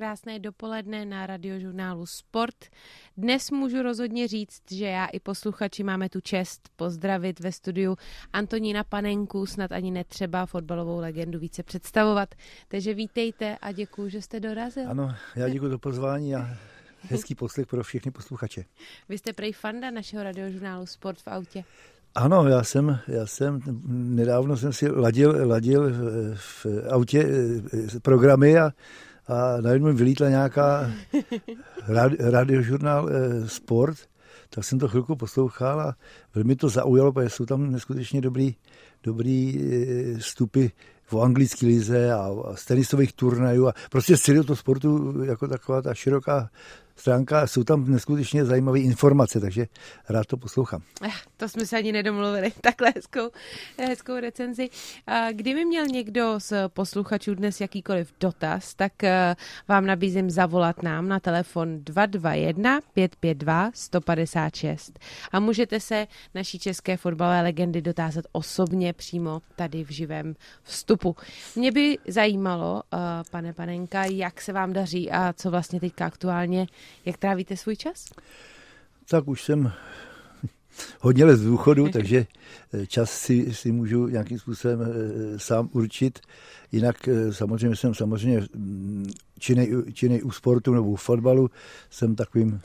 Krásné 0.00 0.38
dopoledne 0.38 1.04
na 1.04 1.26
radiožurnálu 1.26 2.06
Sport. 2.06 2.56
Dnes 3.16 3.50
můžu 3.50 3.82
rozhodně 3.82 4.28
říct, 4.28 4.62
že 4.72 4.84
já 4.84 5.06
i 5.06 5.20
posluchači 5.20 5.82
máme 5.82 6.08
tu 6.08 6.20
čest 6.20 6.68
pozdravit 6.76 7.40
ve 7.40 7.52
studiu 7.52 7.96
Antonína 8.32 8.84
Panenku, 8.84 9.46
snad 9.46 9.72
ani 9.72 9.90
netřeba 9.90 10.46
fotbalovou 10.46 10.98
legendu 10.98 11.38
více 11.38 11.62
představovat. 11.62 12.34
Takže 12.68 12.94
vítejte 12.94 13.56
a 13.60 13.72
děkuji, 13.72 14.08
že 14.08 14.22
jste 14.22 14.40
dorazil. 14.40 14.90
Ano, 14.90 15.14
já 15.36 15.48
děkuji 15.48 15.70
za 15.70 15.78
pozvání 15.78 16.34
a 16.34 16.48
hezký 17.02 17.34
poslech 17.34 17.66
pro 17.66 17.82
všechny 17.82 18.10
posluchače. 18.10 18.64
Vy 19.08 19.18
jste 19.18 19.32
prej 19.32 19.52
fanda 19.52 19.90
našeho 19.90 20.22
radiožurnálu 20.22 20.86
Sport 20.86 21.18
v 21.18 21.28
autě. 21.28 21.64
Ano, 22.14 22.48
já 22.48 22.64
jsem, 22.64 22.98
já 23.08 23.26
jsem, 23.26 23.60
nedávno 23.88 24.56
jsem 24.56 24.72
si 24.72 24.90
ladil, 24.90 25.48
ladil 25.48 25.92
v 26.34 26.66
autě 26.90 27.26
eh, 27.74 28.00
programy 28.00 28.58
a 28.58 28.72
a 29.28 29.60
najednou 29.60 29.88
mi 29.88 29.94
vylítla 29.94 30.28
nějaká 30.28 30.90
radi, 31.88 32.16
radiožurnál 32.20 33.08
e, 33.08 33.48
Sport, 33.48 33.98
tak 34.50 34.64
jsem 34.64 34.78
to 34.78 34.88
chvilku 34.88 35.16
poslouchal 35.16 35.80
a 35.80 35.96
velmi 36.34 36.56
to 36.56 36.68
zaujalo, 36.68 37.12
protože 37.12 37.30
jsou 37.30 37.46
tam 37.46 37.72
neskutečně 37.72 38.20
dobrý, 38.20 38.54
dobrý 39.02 39.60
e, 39.60 40.20
stupy 40.20 40.72
v 41.06 41.20
anglické 41.20 41.66
lize 41.66 42.12
a, 42.12 42.30
a 42.44 42.56
z 42.56 42.64
tenisových 42.64 43.12
turnajů 43.12 43.68
a 43.68 43.74
prostě 43.90 44.16
z 44.16 44.20
celého 44.20 44.44
toho 44.44 44.56
sportu 44.56 45.14
jako 45.24 45.48
taková 45.48 45.82
ta 45.82 45.94
široká 45.94 46.50
stránka. 47.00 47.46
Jsou 47.46 47.64
tam 47.64 47.90
neskutečně 47.90 48.44
zajímavé 48.44 48.80
informace, 48.80 49.40
takže 49.40 49.66
rád 50.08 50.26
to 50.26 50.36
poslouchám. 50.36 50.82
Eh, 51.02 51.10
to 51.36 51.48
jsme 51.48 51.66
se 51.66 51.76
ani 51.76 51.92
nedomluvili, 51.92 52.52
takhle 52.60 52.92
hezkou, 52.96 53.30
hezkou 53.78 54.20
recenzi. 54.20 54.68
Kdyby 55.32 55.64
měl 55.64 55.86
někdo 55.86 56.34
z 56.38 56.52
posluchačů 56.68 57.34
dnes 57.34 57.60
jakýkoliv 57.60 58.12
dotaz, 58.20 58.74
tak 58.74 59.04
eh, 59.04 59.36
vám 59.68 59.86
nabízím 59.86 60.30
zavolat 60.30 60.82
nám 60.82 61.08
na 61.08 61.20
telefon 61.20 61.84
221 61.84 62.80
552 62.94 63.70
156 63.74 64.98
a 65.32 65.40
můžete 65.40 65.80
se 65.80 66.06
naší 66.34 66.58
české 66.58 66.96
fotbalové 66.96 67.42
legendy 67.42 67.82
dotázat 67.82 68.24
osobně 68.32 68.92
přímo 68.92 69.42
tady 69.56 69.84
v 69.84 69.90
živém 69.90 70.34
vstupu. 70.62 71.16
Mě 71.56 71.72
by 71.72 71.98
zajímalo, 72.08 72.82
eh, 72.94 72.98
pane 73.30 73.52
Panenka, 73.52 74.04
jak 74.04 74.40
se 74.40 74.52
vám 74.52 74.72
daří 74.72 75.10
a 75.10 75.32
co 75.32 75.50
vlastně 75.50 75.80
teďka 75.80 76.06
aktuálně 76.06 76.66
jak 77.04 77.16
trávíte 77.16 77.56
svůj 77.56 77.76
čas? 77.76 78.04
Tak 79.08 79.28
už 79.28 79.44
jsem 79.44 79.72
hodně 81.00 81.24
let 81.24 81.36
z 81.36 81.44
důchodu, 81.44 81.88
takže 81.88 82.26
eh, 82.72 82.86
čas 82.86 83.10
si, 83.10 83.54
si 83.54 83.72
můžu 83.72 84.08
nějakým 84.08 84.38
způsobem 84.38 84.80
eh, 84.82 85.38
sám 85.38 85.68
určit. 85.72 86.18
Jinak 86.72 87.08
eh, 87.08 87.32
samozřejmě 87.32 87.76
jsem 87.76 87.94
samozřejmě 87.94 88.40
mm, 88.54 89.10
činej, 89.92 90.22
u 90.24 90.30
sportu 90.30 90.74
nebo 90.74 90.90
u 90.90 90.96
fotbalu. 90.96 91.50
Jsem 91.90 92.14
takovým 92.14 92.60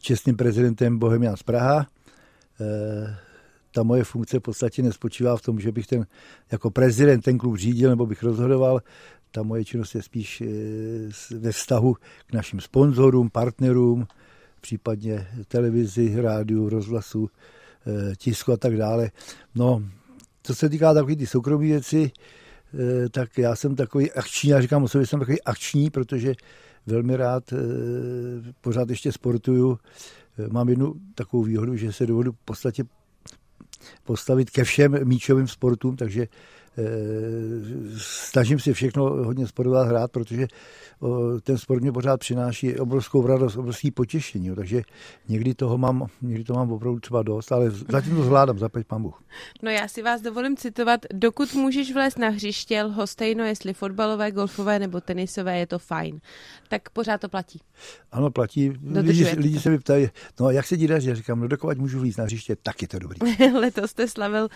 čestným 0.00 0.36
prezidentem 0.36 0.98
Bohemian 0.98 1.36
z 1.36 1.42
Praha. 1.42 1.86
Ta 3.74 3.82
moje 3.82 4.04
funkce 4.04 4.38
v 4.38 4.42
podstatě 4.42 4.82
nespočívá 4.82 5.36
v 5.36 5.42
tom, 5.42 5.60
že 5.60 5.72
bych 5.72 5.86
ten 5.86 6.06
jako 6.52 6.70
prezident 6.70 7.20
ten 7.20 7.38
klub 7.38 7.56
řídil 7.56 7.90
nebo 7.90 8.06
bych 8.06 8.22
rozhodoval 8.22 8.80
ta 9.32 9.42
moje 9.42 9.64
činnost 9.64 9.94
je 9.94 10.02
spíš 10.02 10.40
eh, 10.40 11.36
ve 11.38 11.52
vztahu 11.52 11.94
k 12.26 12.32
našim 12.32 12.60
sponzorům, 12.60 13.30
partnerům, 13.30 14.06
případně 14.60 15.28
televizi, 15.48 16.20
rádiu, 16.20 16.68
rozhlasu, 16.68 17.30
eh, 17.86 18.16
tisku 18.16 18.52
a 18.52 18.56
tak 18.56 18.76
dále. 18.76 19.10
No, 19.54 19.82
co 20.42 20.54
se 20.54 20.68
týká 20.68 20.94
takových 20.94 21.18
ty 21.18 21.26
soukromé 21.26 21.64
věci, 21.64 22.10
eh, 22.74 23.08
tak 23.08 23.38
já 23.38 23.56
jsem 23.56 23.76
takový 23.76 24.12
akční, 24.12 24.50
já 24.50 24.60
říkám 24.60 24.82
o 24.82 24.88
sobě, 24.88 25.06
jsem 25.06 25.18
takový 25.18 25.42
akční, 25.42 25.90
protože 25.90 26.34
velmi 26.86 27.16
rád 27.16 27.52
pořád 28.60 28.90
ještě 28.90 29.12
sportuju. 29.12 29.78
Mám 30.50 30.68
jednu 30.68 30.94
takovou 31.14 31.42
výhodu, 31.42 31.76
že 31.76 31.92
se 31.92 32.06
dovodu 32.06 32.32
v 32.32 32.44
podstatě 32.44 32.84
postavit 34.04 34.50
ke 34.50 34.64
všem 34.64 35.08
míčovým 35.08 35.48
sportům, 35.48 35.96
takže 35.96 36.26
snažím 37.98 38.58
si 38.58 38.72
všechno 38.72 39.02
hodně 39.04 39.46
sportovat 39.46 39.88
hrát, 39.88 40.12
protože 40.12 40.46
ten 41.42 41.58
sport 41.58 41.80
mě 41.80 41.92
pořád 41.92 42.20
přináší 42.20 42.78
obrovskou 42.78 43.26
radost, 43.26 43.56
obrovský 43.56 43.90
potěšení. 43.90 44.54
Takže 44.54 44.82
někdy 45.28 45.54
toho 45.54 45.78
mám, 45.78 46.06
někdy 46.22 46.44
to 46.44 46.54
mám 46.54 46.72
opravdu 46.72 47.00
třeba 47.00 47.22
dost, 47.22 47.52
ale 47.52 47.70
zatím 47.70 48.16
to 48.16 48.22
zvládám, 48.22 48.58
zaplať 48.58 48.86
pán 48.86 49.02
Bůh. 49.02 49.22
No 49.62 49.70
já 49.70 49.88
si 49.88 50.02
vás 50.02 50.20
dovolím 50.20 50.56
citovat, 50.56 51.00
dokud 51.14 51.54
můžeš 51.54 51.94
vlézt 51.94 52.18
na 52.18 52.28
hřiště, 52.28 52.82
lhostejno 52.82 53.44
jestli 53.44 53.74
fotbalové, 53.74 54.30
golfové 54.30 54.78
nebo 54.78 55.00
tenisové, 55.00 55.58
je 55.58 55.66
to 55.66 55.78
fajn. 55.78 56.20
Tak 56.68 56.90
pořád 56.90 57.20
to 57.20 57.28
platí. 57.28 57.60
Ano, 58.12 58.30
platí. 58.30 58.72
Lidi, 58.82 59.24
lidi 59.36 59.60
se 59.60 59.70
mi 59.70 59.78
ptají, 59.78 60.08
no 60.40 60.50
jak 60.50 60.66
se 60.66 60.76
dídáš? 60.76 61.04
Já 61.04 61.14
říkám, 61.14 61.40
no 61.40 61.48
dokovat 61.48 61.78
můžu 61.78 61.98
vlízt 61.98 62.18
na 62.18 62.24
hřiště, 62.24 62.56
tak 62.62 62.82
je 62.82 62.88
to 62.88 62.98
dobrý. 62.98 63.18
Letos 63.60 63.90
jste 63.90 64.08
slavil 64.08 64.48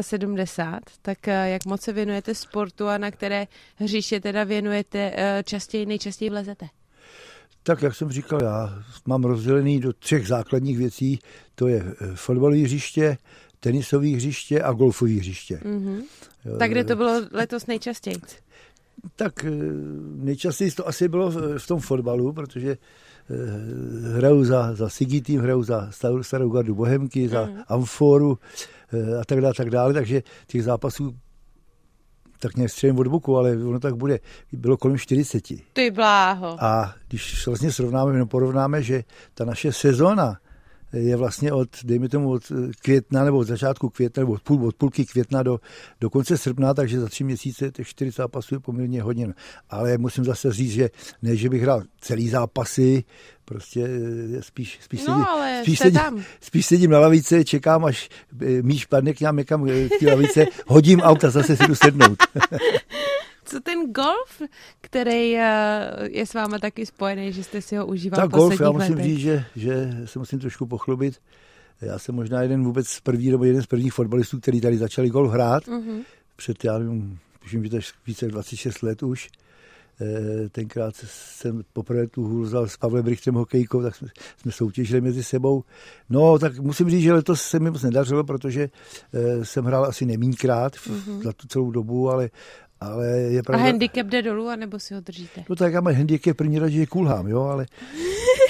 75, 0.00 0.82
tak 1.02 1.28
eh, 1.28 1.47
jak 1.48 1.66
moc 1.66 1.80
se 1.80 1.92
věnujete 1.92 2.34
sportu 2.34 2.86
a 2.86 2.98
na 2.98 3.10
které 3.10 3.46
hřiště 3.76 4.20
teda 4.20 4.44
věnujete 4.44 5.12
eh, 5.14 5.42
častěji, 5.46 5.86
nejčastěji 5.86 6.30
vlezete? 6.30 6.66
Tak, 7.62 7.82
jak 7.82 7.94
jsem 7.94 8.10
říkal, 8.10 8.42
já 8.42 8.82
mám 9.06 9.24
rozdělený 9.24 9.80
do 9.80 9.92
třech 9.92 10.28
základních 10.28 10.78
věcí. 10.78 11.18
To 11.54 11.68
je 11.68 11.84
eh, 12.00 12.06
fotbalové 12.14 12.62
hřiště, 12.62 13.18
tenisové 13.60 14.08
hřiště 14.08 14.62
a 14.62 14.72
golfové 14.72 15.12
hřiště. 15.12 15.60
Mm-hmm. 15.64 16.02
Tak 16.58 16.70
kde 16.70 16.84
to 16.84 16.96
bylo 16.96 17.22
letos 17.32 17.66
nejčastěji? 17.66 18.16
Tak 19.16 19.46
nejčastěji 20.14 20.70
to 20.70 20.88
asi 20.88 21.08
bylo 21.08 21.30
v 21.58 21.66
tom 21.66 21.80
fotbalu, 21.80 22.32
protože 22.32 22.76
hraju 24.16 24.44
za, 24.44 24.74
za 24.74 24.88
Sigi 24.88 25.20
tým, 25.20 25.40
hraju 25.40 25.62
za 25.62 25.90
starou, 25.90 26.22
starou 26.22 26.50
gardu 26.50 26.74
Bohemky, 26.74 27.28
za 27.28 27.44
mm. 27.44 27.58
Amforu 27.68 28.38
a 29.20 29.24
tak 29.24 29.40
dále, 29.40 29.54
tak 29.54 29.70
dále, 29.70 29.94
takže 29.94 30.22
těch 30.46 30.64
zápasů 30.64 31.14
tak 32.38 32.56
nějak 32.56 32.70
střelím 32.70 32.98
od 32.98 33.06
boku, 33.06 33.36
ale 33.36 33.52
ono 33.52 33.80
tak 33.80 33.94
bude. 33.94 34.18
Bylo 34.52 34.76
kolem 34.76 34.98
40. 34.98 35.42
Ty 35.72 35.90
bláho. 35.90 36.64
A 36.64 36.94
když 37.08 37.46
vlastně 37.46 37.72
srovnáme, 37.72 38.18
no 38.18 38.26
porovnáme, 38.26 38.82
že 38.82 39.04
ta 39.34 39.44
naše 39.44 39.72
sezóna 39.72 40.38
je 40.92 41.16
vlastně 41.16 41.52
od, 41.52 41.68
dejme 41.84 42.08
tomu, 42.08 42.30
od 42.30 42.42
května 42.82 43.24
nebo 43.24 43.38
od 43.38 43.44
začátku 43.44 43.88
května 43.88 44.20
nebo 44.20 44.32
od, 44.32 44.42
půl, 44.42 44.66
od 44.66 44.74
půlky 44.74 45.04
května 45.04 45.42
do, 45.42 45.60
do 46.00 46.10
konce 46.10 46.38
srpna, 46.38 46.74
takže 46.74 47.00
za 47.00 47.08
tři 47.08 47.24
měsíce 47.24 47.70
těch 47.70 47.88
čtyři 47.88 48.10
zápasů 48.10 48.54
je 48.54 48.60
poměrně 48.60 49.02
hodně. 49.02 49.34
Ale 49.70 49.98
musím 49.98 50.24
zase 50.24 50.52
říct, 50.52 50.72
že 50.72 50.90
ne, 51.22 51.36
že 51.36 51.48
bych 51.48 51.62
hrál 51.62 51.82
celý 52.00 52.28
zápasy, 52.28 53.04
prostě 53.44 53.88
eh, 54.38 54.42
spíš, 54.42 54.78
spíš, 54.82 55.06
no, 55.06 55.14
sedím, 55.14 55.62
spíš, 55.62 55.78
sedím, 55.78 56.00
tam. 56.00 56.24
spíš 56.40 56.66
sedím 56.66 56.90
na 56.90 56.98
lavice, 56.98 57.44
čekám, 57.44 57.84
až 57.84 58.08
eh, 58.42 58.62
míš 58.62 58.86
padne 58.86 59.12
k 59.14 59.20
nám 59.20 59.36
někam 59.36 59.68
eh, 59.68 59.88
k 59.88 60.00
té 60.00 60.06
lavice, 60.06 60.46
hodím 60.66 61.00
auta, 61.00 61.30
zase 61.30 61.56
si 61.56 61.66
jdu 61.66 61.74
sednout. 61.74 62.18
Co 63.48 63.60
ten 63.60 63.92
golf, 63.92 64.42
který 64.80 65.30
je 66.10 66.26
s 66.26 66.34
váma 66.34 66.58
taky 66.58 66.86
spojený, 66.86 67.32
že 67.32 67.44
jste 67.44 67.62
si 67.62 67.76
ho 67.76 67.86
užíval 67.86 68.20
Tak 68.20 68.30
golf, 68.30 68.60
já 68.60 68.70
musím 68.70 68.94
letech. 68.94 69.04
říct, 69.04 69.18
že, 69.18 69.44
že 69.56 69.90
se 70.04 70.18
musím 70.18 70.38
trošku 70.38 70.66
pochlubit. 70.66 71.20
Já 71.80 71.98
jsem 71.98 72.14
možná 72.14 72.42
jeden 72.42 72.64
vůbec 72.64 72.88
z 72.88 73.00
první, 73.00 73.30
nebo 73.30 73.44
jeden 73.44 73.62
z 73.62 73.66
prvních 73.66 73.92
fotbalistů, 73.92 74.40
který 74.40 74.60
tady 74.60 74.78
začali 74.78 75.10
golf 75.10 75.32
hrát. 75.32 75.64
Mm-hmm. 75.64 76.02
Před, 76.36 76.64
já 76.64 76.78
nevím, 76.78 77.18
už 77.44 77.52
jim 77.52 77.64
více 78.06 78.28
26 78.28 78.82
let 78.82 79.02
už. 79.02 79.28
Eh, 80.00 80.48
tenkrát 80.48 80.94
jsem 81.04 81.62
poprvé 81.72 82.06
tu 82.06 82.22
hůl 82.22 82.42
vzal 82.42 82.68
s 82.68 82.76
Pavlem 82.76 83.06
Richtem 83.06 83.34
hokejkou, 83.34 83.82
tak 83.82 83.96
jsme, 83.96 84.08
jsme 84.36 84.52
soutěžili 84.52 85.00
mezi 85.00 85.24
sebou. 85.24 85.64
No, 86.10 86.38
tak 86.38 86.58
musím 86.58 86.90
říct, 86.90 87.02
že 87.02 87.12
letos 87.12 87.42
se 87.42 87.58
mi 87.58 87.70
moc 87.70 87.82
nedařilo, 87.82 88.24
protože 88.24 88.68
eh, 89.12 89.44
jsem 89.44 89.64
hrál 89.64 89.84
asi 89.84 90.06
nemínkrát 90.06 90.72
mm-hmm. 90.72 91.22
za 91.22 91.32
tu 91.32 91.48
celou 91.48 91.70
dobu, 91.70 92.10
ale, 92.10 92.30
ale 92.80 93.06
je 93.06 93.42
pravda... 93.42 93.64
A 93.64 93.66
handicap 93.66 94.06
jde 94.06 94.22
dolů, 94.22 94.48
anebo 94.48 94.78
si 94.78 94.94
ho 94.94 95.00
držíte? 95.00 95.44
No 95.48 95.56
tak 95.56 95.72
já 95.72 95.80
mám 95.80 95.94
handicap 95.94 96.36
první 96.36 96.58
rad, 96.58 96.68
že 96.68 96.86
kulhám, 96.86 97.28
jo, 97.28 97.42
ale 97.42 97.66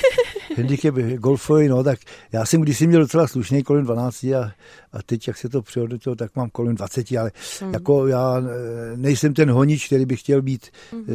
handicap 0.57 0.95
golfový, 0.95 1.69
no, 1.69 1.85
tak 1.85 1.99
já 2.33 2.47
jsem 2.47 2.61
když 2.61 2.81
měl 2.81 3.01
docela 3.01 3.27
slušný 3.27 3.63
kolem 3.63 3.85
12 3.85 4.25
a, 4.25 4.53
a 4.93 5.03
teď, 5.03 5.29
jak 5.29 5.37
se 5.37 5.49
to 5.49 5.63
přehodnotilo, 5.63 6.17
tak 6.17 6.37
mám 6.37 6.51
kolem 6.51 6.75
20, 6.75 7.13
ale 7.13 7.33
mm. 7.63 7.73
jako 7.73 8.07
já 8.07 8.39
eh, 8.39 8.97
nejsem 8.97 9.35
ten 9.35 9.51
honič, 9.51 9.87
který 9.87 10.07
by 10.07 10.17
chtěl 10.17 10.43
být 10.43 10.67
mm. 10.93 11.05
eh, 11.09 11.13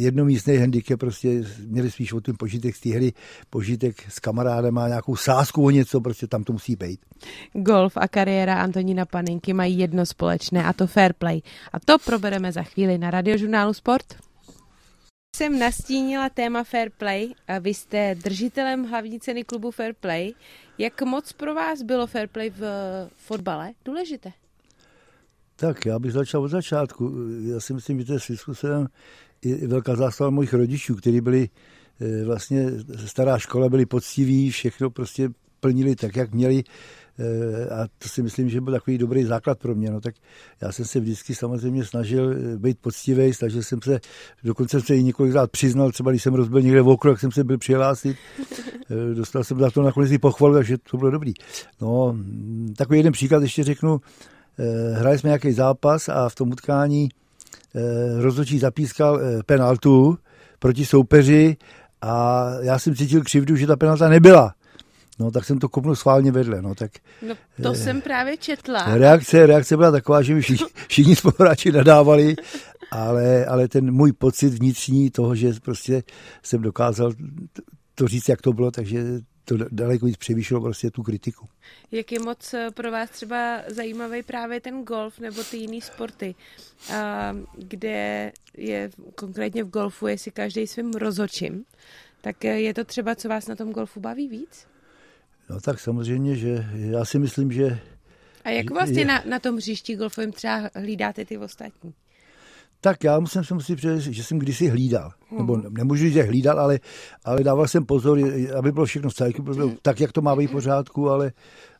jednomístný 0.00 0.56
handicap, 0.56 1.00
prostě 1.00 1.42
měli 1.66 1.90
spíš 1.90 2.12
o 2.12 2.20
ten 2.20 2.34
požitek 2.38 2.76
z 2.76 2.80
té 2.80 2.88
hry, 2.88 3.12
požitek 3.50 3.96
s 4.08 4.18
kamarádem 4.18 4.78
a 4.78 4.88
nějakou 4.88 5.16
sásku 5.16 5.64
o 5.64 5.70
něco, 5.70 6.00
prostě 6.00 6.26
tam 6.26 6.44
to 6.44 6.52
musí 6.52 6.76
být. 6.76 7.00
Golf 7.52 7.92
a 7.96 8.08
kariéra 8.08 8.54
Antonína 8.54 9.04
Paninky 9.04 9.52
mají 9.52 9.78
jedno 9.78 10.06
společné 10.06 10.64
a 10.64 10.72
to 10.72 10.86
fair 10.86 11.12
play. 11.12 11.42
A 11.72 11.80
to 11.80 11.98
probereme 11.98 12.52
za 12.52 12.62
chvíli 12.62 12.98
na 12.98 13.10
radiožurnálu 13.10 13.72
Sport 13.74 14.06
jsem 15.34 15.58
nastínila 15.58 16.28
téma 16.28 16.64
Fair 16.64 16.90
Play 16.98 17.34
a 17.48 17.58
vy 17.58 17.74
jste 17.74 18.14
držitelem 18.14 18.84
hlavní 18.84 19.20
ceny 19.20 19.44
klubu 19.44 19.70
Fair 19.70 19.94
Play. 20.00 20.34
Jak 20.78 21.02
moc 21.02 21.32
pro 21.32 21.54
vás 21.54 21.82
bylo 21.82 22.06
Fair 22.06 22.28
Play 22.28 22.50
v 22.50 22.64
fotbale 23.16 23.72
důležité? 23.84 24.32
Tak 25.56 25.86
já 25.86 25.98
bych 25.98 26.12
začal 26.12 26.42
od 26.42 26.48
začátku. 26.48 27.12
Já 27.40 27.60
si 27.60 27.74
myslím, 27.74 28.00
že 28.00 28.06
to 28.06 28.12
je 28.12 28.20
svým 28.20 28.36
způsobem 28.36 28.86
i 29.42 29.66
velká 29.66 29.96
zásluha 29.96 30.30
mojich 30.30 30.52
rodičů, 30.52 30.94
kteří 30.94 31.20
byli 31.20 31.48
e, 32.00 32.24
vlastně 32.24 32.66
stará 33.06 33.38
škola, 33.38 33.68
byli 33.68 33.86
poctiví, 33.86 34.50
všechno 34.50 34.90
prostě 34.90 35.28
plnili 35.60 35.96
tak, 35.96 36.16
jak 36.16 36.34
měli 36.34 36.62
a 37.70 37.86
to 37.98 38.08
si 38.08 38.22
myslím, 38.22 38.48
že 38.48 38.60
byl 38.60 38.72
takový 38.72 38.98
dobrý 38.98 39.24
základ 39.24 39.58
pro 39.58 39.74
mě. 39.74 39.90
No, 39.90 40.00
tak 40.00 40.14
já 40.60 40.72
jsem 40.72 40.84
se 40.84 41.00
vždycky 41.00 41.34
samozřejmě 41.34 41.84
snažil 41.84 42.32
e, 42.32 42.58
být 42.58 42.78
poctivý, 42.78 43.34
snažil 43.34 43.62
jsem 43.62 43.82
se, 43.82 44.00
dokonce 44.44 44.70
jsem 44.70 44.86
se 44.86 44.96
i 44.96 45.02
několikrát 45.02 45.50
přiznal, 45.50 45.92
třeba 45.92 46.10
když 46.10 46.22
jsem 46.22 46.34
rozbil 46.34 46.62
někde 46.62 46.82
v 46.82 46.88
okru, 46.88 47.10
jak 47.10 47.20
jsem 47.20 47.32
se 47.32 47.44
byl 47.44 47.58
přihlásit. 47.58 48.16
Dostal 49.14 49.44
jsem 49.44 49.58
za 49.58 49.70
to 49.70 49.82
nakonec 49.82 50.10
i 50.10 50.18
pochvalu, 50.18 50.54
takže 50.54 50.78
to 50.90 50.96
bylo 50.96 51.10
dobrý. 51.10 51.32
No, 51.80 52.16
takový 52.76 52.98
jeden 52.98 53.12
příklad 53.12 53.42
ještě 53.42 53.64
řeknu. 53.64 54.00
Hráli 54.94 55.18
jsme 55.18 55.28
nějaký 55.28 55.52
zápas 55.52 56.08
a 56.08 56.28
v 56.28 56.34
tom 56.34 56.50
utkání 56.50 57.08
Eh, 57.76 58.22
rozhodčí 58.22 58.58
zapískal 58.58 59.20
eh, 59.20 59.42
penaltu 59.46 60.18
proti 60.58 60.86
soupeři 60.86 61.56
a 62.02 62.46
já 62.60 62.78
jsem 62.78 62.94
cítil 62.94 63.22
křivdu, 63.22 63.56
že 63.56 63.66
ta 63.66 63.76
penalta 63.76 64.08
nebyla. 64.08 64.54
No, 65.18 65.30
tak 65.30 65.44
jsem 65.44 65.58
to 65.58 65.68
kopnul 65.68 65.96
schválně 65.96 66.32
vedle. 66.32 66.62
No, 66.62 66.74
tak, 66.74 66.92
no 67.22 67.34
to 67.62 67.72
eh, 67.72 67.74
jsem 67.74 68.00
právě 68.00 68.36
četla. 68.36 68.96
Reakce, 68.96 69.46
reakce 69.46 69.76
byla 69.76 69.90
taková, 69.90 70.22
že 70.22 70.34
mi 70.34 70.40
všichni, 70.40 70.66
všichni 70.88 71.16
spoluhráči 71.16 71.72
nadávali, 71.72 72.36
ale, 72.90 73.46
ale 73.46 73.68
ten 73.68 73.92
můj 73.92 74.12
pocit 74.12 74.48
vnitřní 74.48 75.10
toho, 75.10 75.34
že 75.34 75.52
prostě 75.62 76.02
jsem 76.42 76.62
dokázal 76.62 77.12
to 77.94 78.08
říct, 78.08 78.28
jak 78.28 78.42
to 78.42 78.52
bylo, 78.52 78.70
takže 78.70 79.04
to 79.44 79.56
daleko 79.70 80.06
víc 80.06 80.16
převýšilo 80.16 80.60
prostě 80.60 80.90
tu 80.90 81.02
kritiku. 81.02 81.48
Jak 81.92 82.12
je 82.12 82.20
moc 82.20 82.54
eh, 82.54 82.70
pro 82.74 82.90
vás 82.90 83.10
třeba 83.10 83.62
zajímavý 83.68 84.22
právě 84.22 84.60
ten 84.60 84.84
golf 84.84 85.18
nebo 85.18 85.44
ty 85.44 85.56
jiné 85.56 85.80
sporty, 85.80 86.34
kde 87.58 88.32
je 88.56 88.90
konkrétně 89.14 89.64
v 89.64 89.70
golfu, 89.70 90.06
jestli 90.06 90.30
každý 90.30 90.66
svým 90.66 90.92
rozhočím, 90.92 91.64
tak 92.20 92.44
eh, 92.44 92.60
je 92.60 92.74
to 92.74 92.84
třeba, 92.84 93.14
co 93.14 93.28
vás 93.28 93.46
na 93.46 93.56
tom 93.56 93.72
golfu 93.72 94.00
baví 94.00 94.28
víc? 94.28 94.66
No 95.50 95.60
tak 95.60 95.80
samozřejmě, 95.80 96.36
že 96.36 96.66
já 96.74 97.04
si 97.04 97.18
myslím, 97.18 97.52
že... 97.52 97.78
A 98.44 98.50
jak 98.50 98.70
vlastně 98.70 99.00
je... 99.00 99.04
na, 99.04 99.22
na 99.28 99.38
tom 99.38 99.56
hřišti 99.56 99.96
golfovém 99.96 100.32
třeba 100.32 100.70
hlídáte 100.74 101.24
ty 101.24 101.38
ostatní? 101.38 101.94
Tak 102.84 103.04
já 103.04 103.20
musím 103.20 103.44
se 103.44 103.54
musím 103.54 103.76
přiznat, 103.76 103.98
že 103.98 104.24
jsem 104.24 104.38
kdysi 104.38 104.68
hlídal. 104.68 105.12
Hmm. 105.30 105.38
Nebo 105.38 105.56
nemůžu 105.56 106.04
říct, 106.04 106.12
že 106.12 106.22
hlídal, 106.22 106.60
ale, 106.60 106.80
ale 107.24 107.44
dával 107.44 107.68
jsem 107.68 107.86
pozor, 107.86 108.18
aby 108.58 108.72
bylo 108.72 108.86
všechno 108.86 109.10
v 109.10 109.14
cajku, 109.14 109.42
bylo 109.42 109.66
hmm. 109.66 109.76
tak, 109.82 110.00
jak 110.00 110.12
to 110.12 110.22
má 110.22 110.36
být 110.36 110.50
pořádku, 110.50 111.10
ale, 111.10 111.32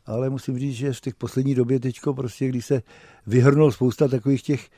ale 0.06 0.31
musím 0.31 0.58
říct, 0.58 0.75
že 0.75 0.93
v 0.93 1.00
těch 1.00 1.14
poslední 1.14 1.55
době 1.55 1.81
teďko 1.81 2.14
prostě, 2.14 2.49
když 2.49 2.66
se 2.66 2.82
vyhrnul 3.26 3.72
spousta 3.72 4.08
takových 4.08 4.43
těch 4.43 4.69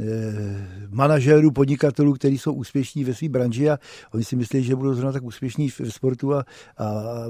eh, 0.00 0.88
manažérů, 0.90 1.50
podnikatelů, 1.50 2.12
kteří 2.12 2.38
jsou 2.38 2.52
úspěšní 2.52 3.04
ve 3.04 3.14
své 3.14 3.28
branži 3.28 3.70
a 3.70 3.78
oni 4.14 4.24
si 4.24 4.36
myslí, 4.36 4.64
že 4.64 4.76
budou 4.76 4.94
zrovna 4.94 5.12
tak 5.12 5.22
úspěšní 5.22 5.68
v, 5.68 5.80
v 5.80 5.90
sportu 5.90 6.34
a, 6.34 6.44
a 6.78 7.24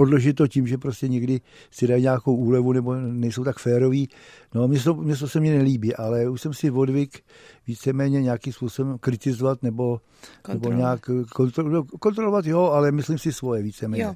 podložit 0.00 0.32
to 0.32 0.48
tím, 0.48 0.66
že 0.66 0.78
prostě 0.78 1.08
někdy 1.08 1.40
si 1.70 1.86
dají 1.86 2.02
nějakou 2.02 2.36
úlevu 2.36 2.72
nebo 2.72 2.94
nejsou 2.94 3.44
tak 3.44 3.58
féroví. 3.58 4.08
No, 4.54 4.68
mě 4.68 4.80
to, 4.80 4.94
mě 4.94 5.16
to 5.16 5.28
se 5.28 5.40
mi 5.40 5.50
nelíbí, 5.50 5.96
ale 5.96 6.28
už 6.28 6.40
jsem 6.40 6.54
si 6.54 6.70
odvyk 6.70 7.20
víceméně 7.66 8.22
nějakým 8.22 8.52
způsobem 8.52 8.98
kritizovat 8.98 9.62
nebo, 9.62 10.00
nebo 10.48 10.72
nějak 10.72 11.10
kontrolovat, 11.32 11.86
kontrolovat, 12.00 12.46
jo, 12.46 12.60
ale 12.60 12.92
myslím 12.92 13.18
si 13.18 13.32
svoje 13.32 13.62
víceméně. 13.62 14.02
Jo. 14.02 14.14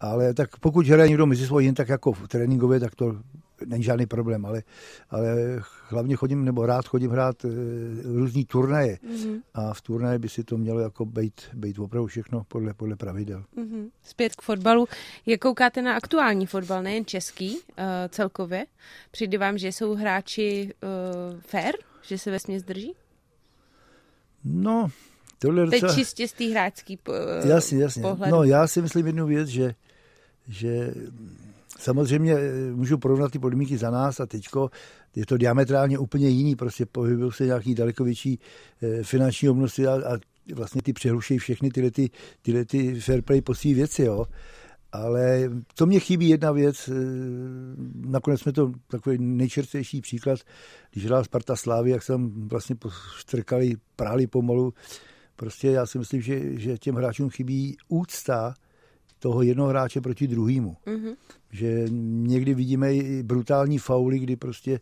Ale 0.00 0.34
tak 0.34 0.56
pokud 0.56 0.86
hraje 0.86 1.08
někdo 1.08 1.26
mezi 1.26 1.46
svojí 1.46 1.66
jen 1.66 1.74
tak 1.74 1.88
jako 1.88 2.12
v 2.12 2.28
tréninkově, 2.28 2.80
tak 2.80 2.94
to 2.94 3.16
není 3.66 3.84
žádný 3.84 4.06
problém, 4.06 4.46
ale, 4.46 4.62
ale 5.10 5.36
hlavně 5.88 6.16
chodím, 6.16 6.44
nebo 6.44 6.66
rád 6.66 6.88
chodím 6.88 7.10
hrát 7.10 7.44
e, 7.44 7.48
různý 8.02 8.44
turnaje 8.44 8.98
mm-hmm. 9.06 9.40
a 9.54 9.74
v 9.74 9.80
turnaje 9.80 10.18
by 10.18 10.28
si 10.28 10.44
to 10.44 10.58
mělo 10.58 10.80
jako 10.80 11.04
být, 11.04 11.40
být 11.52 11.78
opravdu 11.78 12.06
všechno 12.06 12.44
podle, 12.48 12.74
podle 12.74 12.96
pravidel. 12.96 13.44
Mm-hmm. 13.56 13.90
Zpět 14.02 14.36
k 14.36 14.42
fotbalu. 14.42 14.88
Jak 15.26 15.40
koukáte 15.40 15.82
na 15.82 15.94
aktuální 15.94 16.46
fotbal, 16.46 16.82
nejen 16.82 17.04
český 17.04 17.56
uh, 17.56 17.84
celkově? 18.08 18.66
Přijde 19.10 19.38
vám, 19.38 19.58
že 19.58 19.68
jsou 19.68 19.94
hráči 19.94 20.74
uh, 20.82 21.40
fair, 21.40 21.74
že 22.02 22.18
se 22.18 22.30
vesměs 22.30 22.62
drží? 22.62 22.94
No, 24.44 24.88
tohle 25.38 25.66
Teď 25.66 25.82
docela... 25.82 25.94
čistě 25.94 26.28
z 26.28 26.32
té 26.32 26.44
hráčský 26.44 26.98
uh, 27.08 27.50
jasně, 27.50 27.82
jasně. 27.82 28.02
No, 28.30 28.44
já 28.44 28.66
si 28.66 28.82
myslím 28.82 29.06
jednu 29.06 29.26
věc, 29.26 29.48
že, 29.48 29.74
že 30.48 30.94
Samozřejmě 31.78 32.34
eh, 32.34 32.72
můžu 32.72 32.98
porovnat 32.98 33.32
ty 33.32 33.38
podmínky 33.38 33.78
za 33.78 33.90
nás 33.90 34.20
a 34.20 34.26
teďko 34.26 34.70
je 35.16 35.26
to 35.26 35.36
diametrálně 35.36 35.98
úplně 35.98 36.28
jiný, 36.28 36.56
prostě 36.56 36.86
pohybují 36.86 37.32
se 37.32 37.46
nějaký 37.46 37.74
daleko 37.74 38.04
větší 38.04 38.38
eh, 38.82 39.02
finanční 39.02 39.48
obnosy 39.48 39.86
a, 39.86 39.92
a 39.92 40.18
vlastně 40.54 40.82
ty 40.82 40.92
přehlušejí 40.92 41.38
všechny 41.38 41.70
tyhle, 41.70 41.90
ty, 41.90 42.10
tyhle 42.42 42.64
ty 42.64 43.00
fair 43.00 43.22
play 43.22 43.40
po 43.40 43.52
věci, 43.64 44.02
jo. 44.02 44.24
Ale 44.92 45.50
to 45.74 45.86
mě 45.86 46.00
chybí 46.00 46.28
jedna 46.28 46.52
věc, 46.52 46.88
eh, 46.88 46.94
nakonec 47.94 48.40
jsme 48.40 48.52
to 48.52 48.72
takový 48.90 49.18
nejčerstvější 49.20 50.00
příklad, 50.00 50.38
když 50.92 51.06
hrála 51.06 51.24
Sparta 51.24 51.56
Slávy, 51.56 51.90
jak 51.90 52.02
jsem 52.02 52.48
vlastně 52.48 52.76
štrkali, 53.18 53.74
práli 53.96 54.26
pomalu. 54.26 54.74
Prostě 55.36 55.68
já 55.68 55.86
si 55.86 55.98
myslím, 55.98 56.22
že, 56.22 56.60
že 56.60 56.78
těm 56.78 56.94
hráčům 56.94 57.30
chybí 57.30 57.76
úcta 57.88 58.54
toho 59.22 59.42
jednoho 59.42 59.68
hráče 59.68 60.00
proti 60.00 60.26
druhému. 60.26 60.76
Mm-hmm. 60.86 61.14
Že 61.50 61.84
někdy 62.26 62.54
vidíme 62.54 62.94
i 62.94 63.22
brutální 63.22 63.78
fauly, 63.78 64.18
kdy 64.18 64.36
prostě 64.36 64.72
e, 64.72 64.80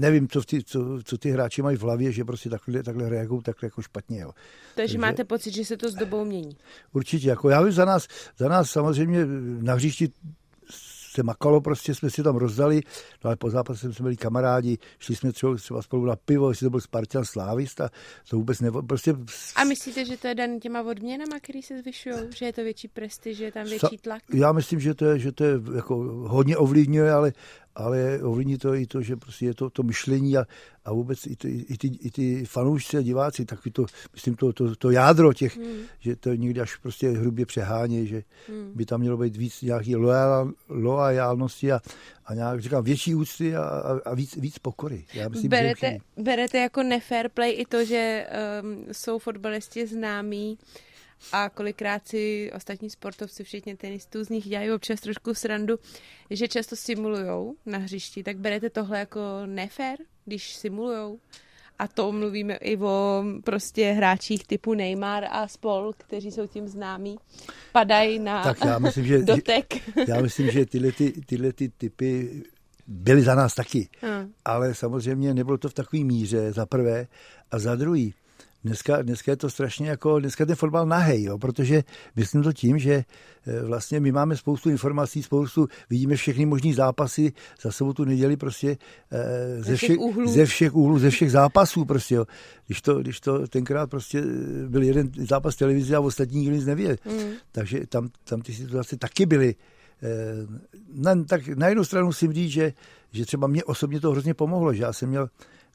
nevím, 0.00 0.28
co, 0.28 0.42
ty, 0.42 0.64
co, 0.64 0.98
co 1.04 1.18
ty 1.18 1.30
hráči 1.30 1.62
mají 1.62 1.76
v 1.76 1.82
hlavě, 1.82 2.12
že 2.12 2.24
prostě 2.24 2.50
takhle, 2.50 2.82
takhle 2.82 3.08
reagují 3.08 3.42
takhle 3.42 3.66
jako 3.66 3.82
špatně. 3.82 4.20
Jo. 4.20 4.30
Takže, 4.30 4.74
Takže 4.74 4.98
máte 4.98 5.24
pocit, 5.24 5.54
že 5.54 5.64
se 5.64 5.76
to 5.76 5.90
s 5.90 5.94
dobou 5.94 6.24
mění? 6.24 6.56
Určitě. 6.92 7.28
Jako 7.28 7.48
já 7.48 7.62
vím, 7.62 7.72
za 7.72 7.84
nás, 7.84 8.08
za 8.38 8.48
nás 8.48 8.70
samozřejmě 8.70 9.26
na 9.60 9.74
hřišti 9.74 10.08
se 11.10 11.22
makalo, 11.22 11.60
prostě 11.60 11.94
jsme 11.94 12.10
si 12.10 12.22
tam 12.22 12.36
rozdali, 12.36 12.80
no 13.24 13.28
ale 13.28 13.36
po 13.36 13.50
zápase 13.50 13.92
jsme 13.92 14.02
byli 14.02 14.16
kamarádi, 14.16 14.78
šli 14.98 15.16
jsme 15.16 15.32
třeba, 15.32 15.54
třeba 15.54 15.82
spolu 15.82 16.04
na 16.04 16.16
pivo, 16.16 16.48
jestli 16.50 16.66
to 16.66 16.70
byl 16.70 16.80
Spartan 16.80 17.24
Slávista, 17.24 17.90
to 18.30 18.36
vůbec 18.36 18.60
nebo 18.60 18.82
prostě... 18.82 19.14
A 19.56 19.64
myslíte, 19.64 20.04
že 20.04 20.16
to 20.16 20.28
je 20.28 20.34
dan 20.34 20.60
těma 20.60 20.82
odměnama, 20.82 21.40
který 21.42 21.62
se 21.62 21.78
zvyšují, 21.78 22.14
že 22.36 22.46
je 22.46 22.52
to 22.52 22.62
větší 22.62 22.88
prestiž, 22.88 23.36
že 23.36 23.44
je 23.44 23.52
tam 23.52 23.64
větší 23.64 23.98
tlak? 23.98 24.22
Já 24.34 24.52
myslím, 24.52 24.80
že 24.80 24.94
to 24.94 25.04
je, 25.04 25.18
že 25.18 25.32
to 25.32 25.44
je 25.44 25.54
jako 25.74 25.96
hodně 26.28 26.56
ovlivňuje, 26.56 27.12
ale, 27.12 27.32
ale 27.74 28.22
ovlivní 28.22 28.58
to 28.58 28.74
i 28.74 28.86
to, 28.86 29.02
že 29.02 29.16
prostě 29.16 29.46
je 29.46 29.54
to, 29.54 29.70
to 29.70 29.82
myšlení 29.82 30.36
a, 30.36 30.46
a 30.84 30.92
vůbec 30.92 31.26
i 31.26 31.36
ty, 31.36 31.48
i 31.68 31.78
ty, 31.78 31.86
i 31.86 32.10
ty 32.10 32.44
fanoušci 32.44 32.96
a 32.96 33.02
diváci, 33.02 33.44
taky 33.44 33.70
to, 33.70 33.86
myslím, 34.12 34.34
to, 34.34 34.52
to, 34.52 34.76
to 34.76 34.90
jádro 34.90 35.32
těch, 35.32 35.56
hmm. 35.56 35.80
že 36.00 36.16
to 36.16 36.34
někdy 36.34 36.60
až 36.60 36.76
prostě 36.76 37.10
hrubě 37.10 37.46
přehání, 37.46 38.06
že 38.06 38.22
hmm. 38.48 38.72
by 38.74 38.86
tam 38.86 39.00
mělo 39.00 39.16
být 39.16 39.36
víc 39.36 39.62
nějaký 39.62 39.96
loajal, 39.96 40.52
loajálnosti 40.68 41.72
a, 41.72 41.80
a 42.26 42.34
nějak, 42.34 42.60
říkám, 42.60 42.84
větší 42.84 43.14
úcty 43.14 43.56
a, 43.56 43.62
a, 44.04 44.14
víc, 44.14 44.36
víc 44.36 44.58
pokory. 44.58 45.04
Já 45.14 45.28
myslím, 45.28 45.50
berete, 45.50 45.98
berete 46.16 46.58
jako 46.58 46.82
nefair 46.82 47.28
play 47.28 47.52
i 47.52 47.64
to, 47.64 47.84
že 47.84 48.26
um, 48.62 48.84
jsou 48.92 49.18
fotbalisti 49.18 49.86
známí, 49.86 50.58
a 51.32 51.48
kolikrát 51.48 52.08
si 52.08 52.50
ostatní 52.56 52.90
sportovci, 52.90 53.44
včetně 53.44 53.76
tenistů, 53.76 54.24
z 54.24 54.28
nich 54.28 54.48
dělají 54.48 54.72
občas 54.72 55.00
trošku 55.00 55.34
srandu, 55.34 55.78
že 56.30 56.48
často 56.48 56.76
simulujou 56.76 57.54
na 57.66 57.78
hřišti, 57.78 58.22
tak 58.22 58.36
berete 58.36 58.70
tohle 58.70 58.98
jako 58.98 59.20
nefér, 59.46 59.96
když 60.24 60.54
simulujou? 60.54 61.18
A 61.78 61.88
to 61.88 62.12
mluvíme 62.12 62.54
i 62.54 62.76
o 62.76 63.24
prostě 63.44 63.90
hráčích 63.90 64.46
typu 64.46 64.74
Neymar 64.74 65.24
a 65.30 65.48
spol, 65.48 65.92
kteří 65.98 66.30
jsou 66.30 66.46
tím 66.46 66.68
známí, 66.68 67.16
padají 67.72 68.18
na 68.18 68.44
tak 68.44 68.64
já 68.64 68.78
myslím, 68.78 69.06
že, 69.06 69.18
dotek. 69.22 69.66
Já 70.08 70.20
myslím, 70.20 70.50
že 70.50 70.66
tyhle, 70.66 70.92
ty, 70.92 71.12
tyhle 71.26 71.52
ty 71.52 71.68
typy 71.68 72.42
byly 72.86 73.22
za 73.22 73.34
nás 73.34 73.54
taky. 73.54 73.88
Hmm. 74.00 74.32
Ale 74.44 74.74
samozřejmě 74.74 75.34
nebylo 75.34 75.58
to 75.58 75.68
v 75.68 75.74
takové 75.74 76.04
míře, 76.04 76.52
za 76.52 76.66
prvé. 76.66 77.06
A 77.50 77.58
za 77.58 77.76
druhý, 77.76 78.14
dneska, 78.64 79.02
dneska 79.02 79.32
je 79.32 79.36
to 79.36 79.50
strašně 79.50 79.90
jako, 79.90 80.20
dneska 80.20 80.46
ten 80.46 80.56
fotbal 80.56 80.86
nahej, 80.86 81.22
jo, 81.22 81.38
protože 81.38 81.84
myslím 82.16 82.42
to 82.42 82.52
tím, 82.52 82.78
že 82.78 82.92
eh, 83.46 83.62
vlastně 83.62 84.00
my 84.00 84.12
máme 84.12 84.36
spoustu 84.36 84.70
informací, 84.70 85.22
spoustu, 85.22 85.68
vidíme 85.90 86.16
všechny 86.16 86.46
možný 86.46 86.72
zápasy 86.72 87.32
za 87.62 87.72
sebou 87.72 87.92
tu 87.92 88.04
neděli 88.04 88.36
prostě 88.36 88.76
eh, 89.12 89.62
ze, 89.62 89.76
všech, 89.76 89.96
ze 90.26 90.46
všech 90.46 90.74
úhlů, 90.74 90.98
ze 90.98 91.10
všech 91.10 91.30
zápasů 91.30 91.84
prostě, 91.84 92.14
jo. 92.14 92.24
Když 92.66 92.80
to, 92.80 92.98
když 92.98 93.20
to 93.20 93.48
tenkrát 93.48 93.90
prostě 93.90 94.18
eh, 94.18 94.68
byl 94.68 94.82
jeden 94.82 95.10
zápas 95.28 95.56
televize 95.56 95.96
a 95.96 96.00
ostatní 96.00 96.40
nikdo 96.40 96.56
nic 96.56 96.66
nevěděl. 96.66 96.96
Mm. 97.04 97.30
Takže 97.52 97.86
tam, 97.86 98.08
tam 98.24 98.42
ty 98.42 98.54
situace 98.54 98.96
taky 98.96 99.26
byly. 99.26 99.54
Na, 100.94 101.24
tak 101.24 101.48
na 101.48 101.68
jednu 101.68 101.84
stranu 101.84 102.06
musím 102.06 102.32
říct, 102.32 102.50
že, 102.50 102.72
že 103.12 103.26
třeba 103.26 103.46
mě 103.46 103.64
osobně 103.64 104.00
to 104.00 104.10
hrozně 104.10 104.34
pomohlo, 104.34 104.74
že 104.74 104.82
já 104.82 104.92
jsem 104.92 105.08
měl 105.08 105.28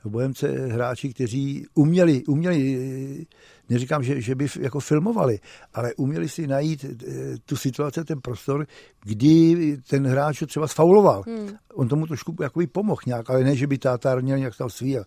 Bohemce 0.10 0.48
hráči, 0.48 1.14
kteří 1.14 1.66
uměli, 1.74 2.24
uměli 2.26 3.26
neříkám, 3.70 4.04
že, 4.04 4.22
že 4.22 4.36
by 4.36 4.48
jako 4.60 4.80
filmovali, 4.80 5.40
ale 5.74 5.94
uměli 5.94 6.30
si 6.30 6.48
najít 6.48 6.86
eh, 6.86 7.14
tu 7.46 7.58
situaci, 7.58 8.04
ten 8.04 8.22
prostor, 8.22 8.68
kdy 9.04 9.78
ten 9.90 10.08
hráč 10.08 10.44
třeba 10.48 10.68
sfauloval. 10.68 11.24
Hmm. 11.28 11.50
On 11.74 11.88
tomu 11.88 12.08
trošku 12.08 12.36
jakoby 12.42 12.68
pomohl 12.68 13.02
nějak, 13.06 13.30
ale 13.30 13.44
ne, 13.44 13.56
že 13.56 13.68
by 13.68 13.78
tátár 13.78 14.24
měl 14.24 14.38
nějak 14.38 14.58
tam 14.58 14.70
svíjel. 14.70 15.04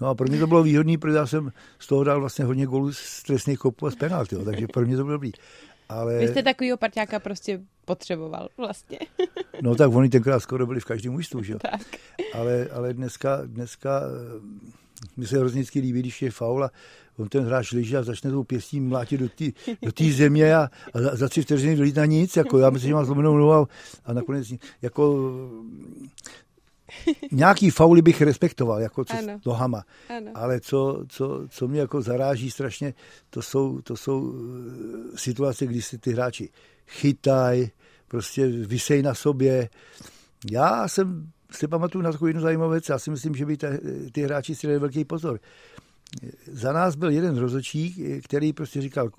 No 0.00 0.08
a 0.08 0.14
pro 0.14 0.28
mě 0.28 0.38
to 0.38 0.46
bylo 0.46 0.62
výhodné, 0.62 0.98
protože 0.98 1.16
já 1.16 1.26
jsem 1.26 1.52
z 1.78 1.86
toho 1.86 2.04
dal 2.04 2.20
vlastně 2.20 2.44
hodně 2.44 2.66
gólů 2.66 2.92
z 2.92 3.22
trestných 3.22 3.58
kopů 3.58 3.86
a 3.86 3.90
z 3.90 3.94
penalty, 3.94 4.36
takže 4.44 4.66
pro 4.66 4.86
mě 4.86 4.96
to 4.96 5.04
bylo 5.04 5.12
dobrý. 5.12 5.32
Ale... 5.88 6.18
Vy 6.18 6.28
jste 6.28 6.42
takovýho 6.42 6.76
parťáka 6.76 7.18
prostě 7.18 7.60
potřeboval 7.84 8.48
vlastně. 8.56 8.98
no 9.62 9.74
tak 9.74 9.94
oni 9.94 10.08
tenkrát 10.08 10.40
skoro 10.40 10.66
byli 10.66 10.80
v 10.80 10.84
každém 10.84 11.12
mužstvu, 11.12 11.42
že 11.42 11.54
tak. 11.54 11.80
Ale, 12.34 12.68
ale 12.72 12.94
dneska, 12.94 13.40
dneska 13.44 14.00
eh, 14.00 14.40
mi 15.16 15.26
se 15.26 15.38
hrozně 15.38 15.64
líbí, 15.74 16.00
když 16.00 16.22
je 16.22 16.30
faul 16.30 16.64
a 16.64 16.70
on 17.18 17.28
ten 17.28 17.44
hráč 17.44 17.72
leží 17.72 17.96
a 17.96 18.02
začne 18.02 18.30
tou 18.30 18.44
pěstí 18.44 18.80
mlátit 18.80 19.20
do 19.20 19.28
té 19.28 19.44
do 19.82 20.12
země 20.12 20.56
a, 20.56 20.68
a 20.94 21.00
za, 21.00 21.16
za 21.16 21.28
tři 21.28 21.42
vteřiny 21.42 21.76
dolít 21.76 21.96
na 21.96 22.04
nic. 22.04 22.36
Jako, 22.36 22.58
já 22.58 22.70
myslím, 22.70 22.88
že 22.88 22.94
mám 22.94 23.04
zlomenou 23.04 23.36
nohu 23.36 23.52
a, 23.52 23.68
a 24.04 24.12
nakonec 24.12 24.52
jako 24.82 25.30
nějaký 27.32 27.70
fauly 27.70 28.02
bych 28.02 28.22
respektoval, 28.22 28.80
jako 28.80 29.04
co 29.04 29.18
ano. 29.18 29.38
s 29.42 29.44
nohama. 29.44 29.84
Ano. 30.16 30.30
Ale 30.34 30.60
co, 30.60 31.04
co, 31.08 31.46
co 31.48 31.68
mě 31.68 31.80
jako 31.80 32.02
zaráží 32.02 32.50
strašně, 32.50 32.94
to 33.30 33.42
jsou, 33.42 33.80
to 33.80 33.96
jsou 33.96 34.34
eh, 34.34 35.18
situace, 35.18 35.66
kdy 35.66 35.82
si 35.82 35.98
ty 35.98 36.12
hráči 36.12 36.48
chytají, 36.86 37.70
prostě 38.08 38.46
vysej 38.46 39.02
na 39.02 39.14
sobě. 39.14 39.68
Já 40.50 40.88
jsem 40.88 41.30
si 41.50 41.68
pamatuju 41.68 42.02
na 42.02 42.12
takovou 42.12 42.26
jednu 42.26 42.42
zajímavou 42.42 42.70
věc, 42.70 42.88
já 42.88 42.98
si 42.98 43.10
myslím, 43.10 43.34
že 43.34 43.46
by 43.46 43.56
ta, 43.56 43.68
ty 44.12 44.22
hráči 44.22 44.54
si 44.54 44.66
dali 44.66 44.78
velký 44.78 45.04
pozor. 45.04 45.40
Za 46.46 46.72
nás 46.72 46.94
byl 46.94 47.10
jeden 47.10 47.38
rozočík, 47.38 48.24
který 48.24 48.52
prostě 48.52 48.80
říkal, 48.80 49.10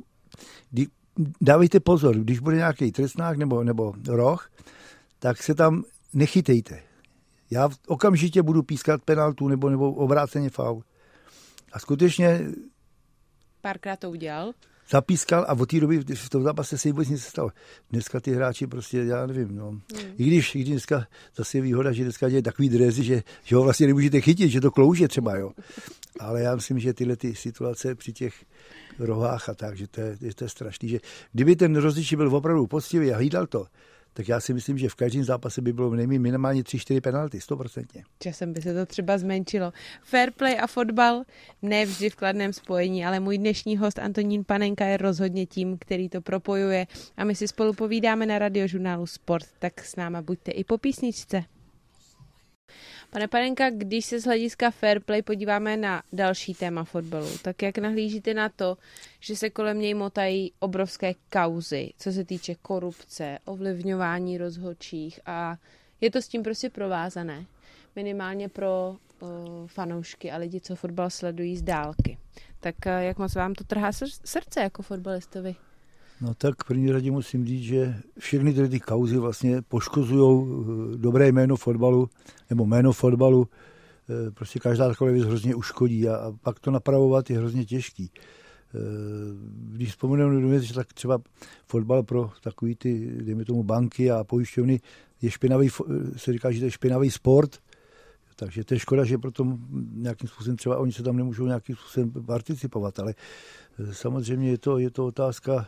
dávejte 1.41 1.79
pozor, 1.79 2.15
když 2.15 2.39
bude 2.39 2.55
nějaký 2.55 2.91
trestnák 2.91 3.38
nebo, 3.38 3.63
nebo 3.63 3.94
roh, 4.08 4.50
tak 5.20 5.44
se 5.44 5.55
tam 5.55 5.84
nechytejte 6.13 6.79
já 7.55 7.69
okamžitě 7.88 8.43
budu 8.43 8.63
pískat 8.63 9.01
penaltu 9.03 9.47
nebo, 9.47 9.69
nebo 9.69 9.93
obráceně 9.93 10.50
faul. 10.50 10.83
A 11.74 11.79
skutečně... 11.79 12.41
Párkrát 13.62 14.00
to 14.00 14.09
udělal? 14.09 14.51
Zapískal 14.89 15.45
a 15.47 15.53
od 15.53 15.69
té 15.69 15.79
doby 15.79 16.00
v 16.00 16.29
tom 16.29 16.43
zápase 16.43 16.77
se 16.77 16.89
vůbec 16.89 17.09
nic 17.09 17.24
stalo. 17.24 17.50
Dneska 17.91 18.19
ty 18.19 18.31
hráči 18.31 18.67
prostě, 18.67 18.97
já 18.97 19.25
nevím, 19.25 19.55
no. 19.55 19.69
Hmm. 19.69 19.81
I, 20.17 20.27
když, 20.27 20.55
I 20.55 20.59
když 20.59 20.71
dneska 20.71 21.07
zase 21.35 21.57
je 21.57 21.62
výhoda, 21.62 21.91
že 21.91 22.03
dneska 22.03 22.29
dělají 22.29 22.43
takový 22.43 22.69
drezy, 22.69 23.03
že, 23.03 23.24
že 23.43 23.55
ho 23.55 23.63
vlastně 23.63 23.88
nemůžete 23.88 24.21
chytit, 24.21 24.51
že 24.51 24.62
to 24.62 24.71
klouže 24.71 25.07
třeba, 25.07 25.35
jo. 25.35 25.51
Ale 26.19 26.41
já 26.41 26.55
myslím, 26.55 26.79
že 26.79 26.93
tyhle 26.93 27.15
ty 27.15 27.35
situace 27.35 27.95
při 27.95 28.13
těch 28.13 28.45
rohách 29.00 29.50
a 29.50 29.53
tak, 29.53 29.77
že 29.77 29.88
to 29.88 30.01
je, 30.01 30.33
to 30.35 30.43
je 30.43 30.50
strašný, 30.50 30.89
že 30.89 31.00
kdyby 31.31 31.55
ten 31.55 31.75
rozličí 31.75 32.15
byl 32.15 32.35
opravdu 32.35 32.67
poctivý 32.67 33.12
a 33.12 33.15
hlídal 33.15 33.47
to, 33.47 33.65
tak 34.17 34.27
já 34.27 34.39
si 34.39 34.53
myslím, 34.53 34.77
že 34.77 34.89
v 34.89 34.95
každém 34.95 35.24
zápase 35.24 35.62
by 35.62 35.74
bylo 35.74 35.91
minimálně 35.91 36.62
3-4 36.62 37.01
penalty, 37.01 37.38
100%. 37.38 38.03
Časem 38.19 38.53
by 38.53 38.62
se 38.62 38.74
to 38.74 38.86
třeba 38.86 39.17
zmenšilo. 39.17 39.74
Fair 40.03 40.31
play 40.31 40.60
a 40.60 40.67
fotbal 40.67 41.24
ne 41.62 41.86
vždy 41.86 42.10
v 42.10 42.15
kladném 42.15 42.53
spojení, 42.53 43.05
ale 43.05 43.19
můj 43.19 43.38
dnešní 43.38 43.77
host 43.77 44.00
Antonín 44.00 44.43
Panenka 44.43 44.86
je 44.86 44.98
rozhodně 44.98 45.45
tím, 45.45 45.77
který 45.77 46.10
to 46.10 46.22
propojuje 46.22 46.88
a 47.17 47.24
my 47.24 47.36
si 47.36 47.48
spolu 47.48 47.74
povídáme 47.74 48.25
na 48.25 48.39
radiožurnálu 48.39 49.05
Sport, 49.05 49.45
tak 49.60 49.86
s 49.86 49.95
náma 49.95 50.22
buďte 50.22 50.51
i 50.51 50.63
po 50.63 50.77
písničce. 50.77 51.43
Pane 53.15 53.27
Panenka, 53.27 53.69
když 53.69 54.05
se 54.05 54.19
z 54.19 54.24
hlediska 54.24 54.72
fair 54.72 55.00
play 55.00 55.22
podíváme 55.22 55.77
na 55.77 56.03
další 56.13 56.53
téma 56.53 56.84
fotbalu, 56.84 57.38
tak 57.41 57.62
jak 57.62 57.77
nahlížíte 57.77 58.34
na 58.34 58.50
to, 58.50 58.77
že 59.19 59.36
se 59.36 59.50
kolem 59.50 59.79
něj 59.79 59.93
motají 59.93 60.51
obrovské 60.60 61.13
kauzy, 61.31 61.93
co 61.98 62.12
se 62.12 62.24
týče 62.24 62.55
korupce, 62.55 63.39
ovlivňování 63.45 64.38
rozhodčích 64.38 65.19
a 65.25 65.57
je 66.01 66.12
to 66.12 66.22
s 66.22 66.27
tím 66.27 66.43
prostě 66.43 66.69
provázané, 66.69 67.45
minimálně 67.95 68.50
pro 68.50 68.95
uh, 69.19 69.29
fanoušky 69.67 70.31
a 70.31 70.38
lidi, 70.38 70.62
co 70.62 70.75
fotbal 70.75 71.10
sledují 71.10 71.57
z 71.57 71.62
dálky. 71.62 72.17
Tak 72.60 72.75
uh, 72.86 72.91
jak 72.91 73.17
moc 73.17 73.36
vám 73.36 73.53
to 73.53 73.63
trhá 73.63 73.91
srdce 74.25 74.62
jako 74.62 74.81
fotbalistovi? 74.81 75.55
No 76.22 76.34
tak 76.34 76.63
v 76.63 76.67
první 76.67 76.91
řadě 76.91 77.12
musím 77.12 77.45
říct, 77.45 77.63
že 77.63 77.95
všechny 78.19 78.53
tyhle 78.53 78.69
ty 78.69 78.79
kauzy 78.79 79.17
vlastně 79.17 79.62
poškozují 79.62 80.48
eh, 80.48 80.98
dobré 80.98 81.27
jméno 81.27 81.55
fotbalu, 81.55 82.10
nebo 82.50 82.65
jméno 82.65 82.93
fotbalu. 82.93 83.48
Eh, 84.10 84.31
prostě 84.31 84.60
každá 84.60 84.88
taková 84.88 85.12
věc 85.12 85.25
hrozně 85.25 85.55
uškodí 85.55 86.10
a, 86.10 86.15
a 86.15 86.34
pak 86.41 86.60
to 86.60 86.72
napravovat 86.72 87.29
je 87.29 87.38
hrozně 87.38 87.65
těžký. 87.65 88.12
Eh, 88.13 88.77
když 89.72 89.89
vzpomeneme 89.89 90.41
do 90.41 90.60
že 90.60 90.74
tak 90.74 90.93
třeba 90.93 91.19
fotbal 91.67 92.03
pro 92.03 92.31
takový 92.43 92.75
ty, 92.75 93.12
dejme 93.22 93.45
tomu, 93.45 93.63
banky 93.63 94.12
a 94.12 94.24
pojišťovny 94.24 94.79
je 95.22 95.31
špinavý, 95.31 95.69
se 96.17 96.34
říká, 96.34 96.51
že 96.51 96.60
to 96.60 96.65
je 96.65 96.72
špinavý 96.72 97.12
sport, 97.12 97.60
takže 98.36 98.63
to 98.63 98.74
je 98.74 98.79
škoda, 98.79 99.03
že 99.03 99.17
proto 99.17 99.57
nějakým 99.93 100.29
způsobem 100.29 100.57
třeba 100.57 100.77
oni 100.77 100.91
se 100.91 101.03
tam 101.03 101.17
nemůžou 101.17 101.45
nějakým 101.45 101.75
způsobem 101.75 102.12
participovat, 102.25 103.00
ale 103.00 103.13
samozřejmě 103.91 104.50
je 104.50 104.57
to, 104.57 104.77
je 104.77 104.91
to 104.91 105.05
otázka 105.05 105.67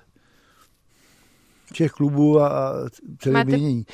všech 1.73 1.91
klubů 1.91 2.39
a, 2.39 2.47
a 2.47 2.73
celé 3.19 3.33
Máte... 3.33 3.49
měnění. 3.49 3.85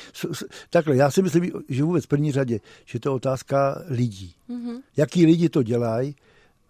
Takhle, 0.70 0.96
já 0.96 1.10
si 1.10 1.22
myslím, 1.22 1.50
že 1.68 1.84
vůbec 1.84 2.04
v 2.04 2.08
první 2.08 2.32
řadě, 2.32 2.60
že 2.84 3.00
to 3.00 3.08
je 3.08 3.14
otázka 3.14 3.82
lidí. 3.88 4.34
Mm-hmm. 4.50 4.80
Jaký 4.96 5.26
lidi 5.26 5.48
to 5.48 5.62
dělají 5.62 6.16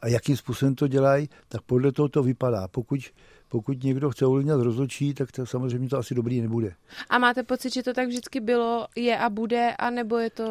a 0.02 0.08
jakým 0.08 0.36
způsobem 0.36 0.74
to 0.74 0.88
dělají, 0.88 1.28
tak 1.48 1.62
podle 1.62 1.92
toho 1.92 2.08
to 2.08 2.22
vypadá. 2.22 2.68
Pokud 2.68 3.00
pokud 3.48 3.82
někdo 3.82 4.10
chce 4.10 4.26
ovlivňovat 4.26 4.64
rozhodčí, 4.64 5.14
tak 5.14 5.32
to 5.32 5.46
samozřejmě 5.46 5.88
to 5.88 5.98
asi 5.98 6.14
dobrý 6.14 6.40
nebude. 6.40 6.74
A 7.10 7.18
máte 7.18 7.42
pocit, 7.42 7.74
že 7.74 7.82
to 7.82 7.92
tak 7.92 8.08
vždycky 8.08 8.40
bylo, 8.40 8.86
je 8.96 9.18
a 9.18 9.30
bude, 9.30 9.74
a 9.78 9.90
nebo 9.90 10.18
je 10.18 10.30
to 10.30 10.44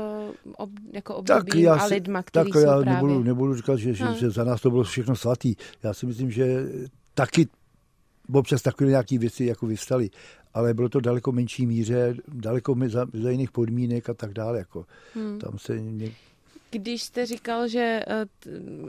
ob, 0.57 0.69
jako 0.93 1.15
období 1.15 1.51
tak 1.51 1.59
já 1.59 1.75
a 1.75 1.85
lidma, 1.85 2.23
který 2.23 2.51
tak 2.51 2.61
jsou 2.61 2.67
já 2.67 2.81
právě... 2.81 2.93
nebudu, 2.93 3.23
nebudu 3.23 3.55
říkat, 3.55 3.75
že, 3.75 3.93
že, 3.93 4.05
že 4.19 4.29
za 4.29 4.43
nás 4.43 4.61
to 4.61 4.69
bylo 4.69 4.83
všechno 4.83 5.15
svatý. 5.15 5.55
Já 5.83 5.93
si 5.93 6.05
myslím, 6.05 6.31
že 6.31 6.65
taky 7.13 7.47
občas 8.33 8.61
takové 8.61 8.89
nějaké 8.89 9.17
věci 9.17 9.45
jako 9.45 9.67
vyvstaly, 9.67 10.09
ale 10.53 10.73
bylo 10.73 10.89
to 10.89 10.99
daleko 10.99 11.31
menší 11.31 11.65
míře, 11.65 12.15
daleko 12.27 12.75
za, 12.87 13.05
za 13.13 13.29
jiných 13.29 13.51
podmínek 13.51 14.09
a 14.09 14.13
tak 14.13 14.33
dále. 14.33 14.57
Jako. 14.57 14.85
Hmm. 15.15 15.39
Tam 15.39 15.59
se 15.59 15.81
ně... 15.81 16.11
Když 16.71 17.03
jste 17.03 17.25
říkal, 17.25 17.67
že 17.67 18.03
eh, 18.07 18.25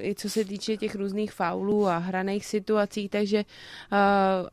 i 0.00 0.14
co 0.14 0.30
se 0.30 0.44
týče 0.44 0.76
těch 0.76 0.94
různých 0.94 1.32
faulů 1.32 1.86
a 1.86 1.98
hraných 1.98 2.46
situací, 2.46 3.08
takže 3.08 3.38
uh, 3.38 3.98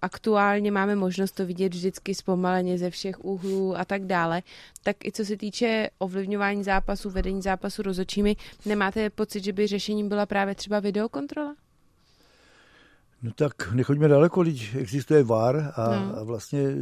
aktuálně 0.01 0.71
máme 0.71 0.95
možnost 0.95 1.31
to 1.31 1.45
vidět 1.45 1.73
vždycky 1.73 2.15
zpomaleně 2.15 2.77
ze 2.77 2.89
všech 2.89 3.25
úhlů 3.25 3.77
a 3.77 3.85
tak 3.85 4.05
dále, 4.05 4.41
tak 4.83 5.05
i 5.05 5.11
co 5.11 5.25
se 5.25 5.37
týče 5.37 5.89
ovlivňování 5.97 6.63
zápasu, 6.63 7.09
vedení 7.09 7.41
zápasu 7.41 7.81
rozočími, 7.81 8.35
nemáte 8.65 9.09
pocit, 9.09 9.43
že 9.43 9.53
by 9.53 9.67
řešením 9.67 10.09
byla 10.09 10.25
právě 10.25 10.55
třeba 10.55 10.79
videokontrola? 10.79 11.55
No 13.23 13.31
tak 13.35 13.71
nechoďme 13.73 14.07
daleko, 14.07 14.43
když 14.43 14.75
existuje 14.75 15.23
VAR 15.23 15.73
a, 15.75 15.95
no. 15.95 16.17
a 16.17 16.23
vlastně 16.23 16.59
e, 16.59 16.75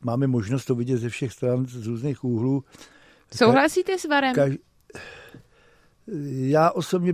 máme 0.00 0.26
možnost 0.26 0.64
to 0.64 0.74
vidět 0.74 0.98
ze 0.98 1.08
všech 1.08 1.32
stran, 1.32 1.66
z 1.66 1.86
různých 1.86 2.24
úhlů. 2.24 2.64
Souhlasíte 3.36 3.98
s 3.98 4.04
VARem? 4.04 4.34
Kaž... 4.34 4.54
Já 6.26 6.70
osobně 6.70 7.12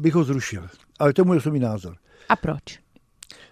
bych 0.00 0.14
ho 0.14 0.24
zrušil, 0.24 0.68
ale 0.98 1.12
to 1.12 1.20
je 1.20 1.24
můj 1.24 1.36
osobní 1.36 1.60
názor. 1.60 1.96
A 2.28 2.36
proč? 2.36 2.78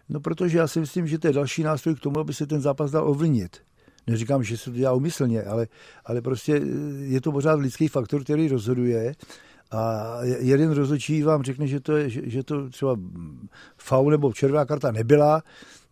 No 0.08 0.20
protože 0.20 0.58
já 0.58 0.68
si 0.68 0.80
myslím, 0.80 1.06
že 1.06 1.18
to 1.18 1.26
je 1.26 1.32
další 1.32 1.62
nástroj 1.62 1.94
k 1.94 2.00
tomu, 2.00 2.20
aby 2.20 2.34
se 2.34 2.46
ten 2.46 2.60
zápas 2.60 2.90
dal 2.90 3.08
ovlivnit. 3.08 3.56
Neříkám, 4.06 4.42
že 4.42 4.56
se 4.56 4.70
to 4.70 4.76
dělá 4.76 4.92
umyslně, 4.92 5.42
ale, 5.42 5.66
ale 6.04 6.20
prostě 6.20 6.56
e, 6.56 6.60
je 7.04 7.20
to 7.20 7.32
pořád 7.32 7.60
lidský 7.60 7.88
faktor, 7.88 8.24
který 8.24 8.48
rozhoduje 8.48 9.14
a 9.70 10.16
jeden 10.22 10.70
rozhodčí 10.70 11.22
vám 11.22 11.42
řekne, 11.42 11.66
že 11.66 11.80
to, 11.80 11.96
je, 11.96 12.10
že, 12.10 12.20
že 12.24 12.42
to 12.42 12.70
třeba 12.70 12.96
faul 13.76 14.10
nebo 14.10 14.32
červená 14.32 14.64
karta 14.64 14.92
nebyla, 14.92 15.42